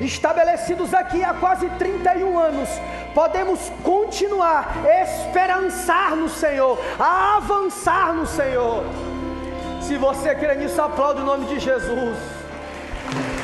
estabelecidos 0.00 0.92
aqui 0.94 1.22
há 1.24 1.34
quase 1.34 1.68
31 1.70 2.38
anos, 2.38 2.68
podemos 3.14 3.70
continuar 3.82 4.84
esperançar 5.02 6.16
no 6.16 6.28
Senhor, 6.28 6.78
avançar 6.98 8.12
no 8.12 8.26
Senhor. 8.26 8.84
Se 9.80 9.96
você 9.96 10.34
crê 10.34 10.54
nisso, 10.54 10.80
aplaude 10.80 11.20
o 11.20 11.24
nome 11.24 11.46
de 11.46 11.58
Jesus. 11.58 12.16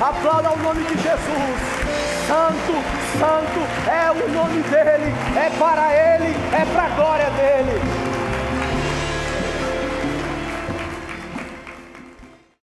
Aplauda 0.01 0.53
o 0.53 0.59
nome 0.59 0.83
de 0.85 0.95
Jesus. 0.95 1.88
Santo, 2.29 2.75
Santo 3.19 3.91
é 3.91 4.11
o 4.11 4.29
nome 4.29 4.63
dele, 4.65 5.15
é 5.35 5.49
para 5.59 5.95
ele, 5.95 6.37
é 6.53 6.65
para 6.75 6.85
a 6.85 6.89
glória 6.91 7.31
dele. 7.31 8.08